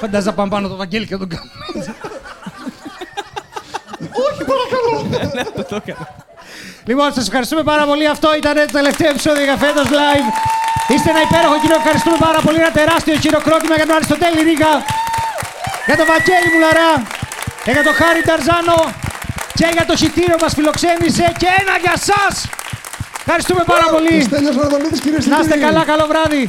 [0.00, 1.54] Φαντάζα πάμε πάνω το Βαγγέλη και να τον κάνουμε.
[6.84, 8.06] Λοιπόν, σας ευχαριστούμε πάρα πολύ.
[8.08, 10.28] Αυτό ήταν το τελευταίο επεισόδιο για φέτος live.
[10.92, 11.74] Είστε ένα υπέροχο κοινό.
[11.82, 12.58] Ευχαριστούμε πάρα πολύ.
[12.64, 14.72] Ένα τεράστιο χειροκρότημα για τον Αριστοτέλη Ρίγα,
[15.88, 16.90] για τον Βαγγέλη Μουλαρά,
[17.64, 18.78] και για τον Χάρη Ταρζάνο
[19.58, 22.34] και για το χιτήριο μας φιλοξένησε και ένα για σας.
[23.26, 24.14] Ευχαριστούμε πάρα πολύ.
[24.28, 25.66] Στέλιος Ραδολίδης, κυρίες και Να είστε κύριοι.
[25.66, 26.42] καλά, καλό βράδυ.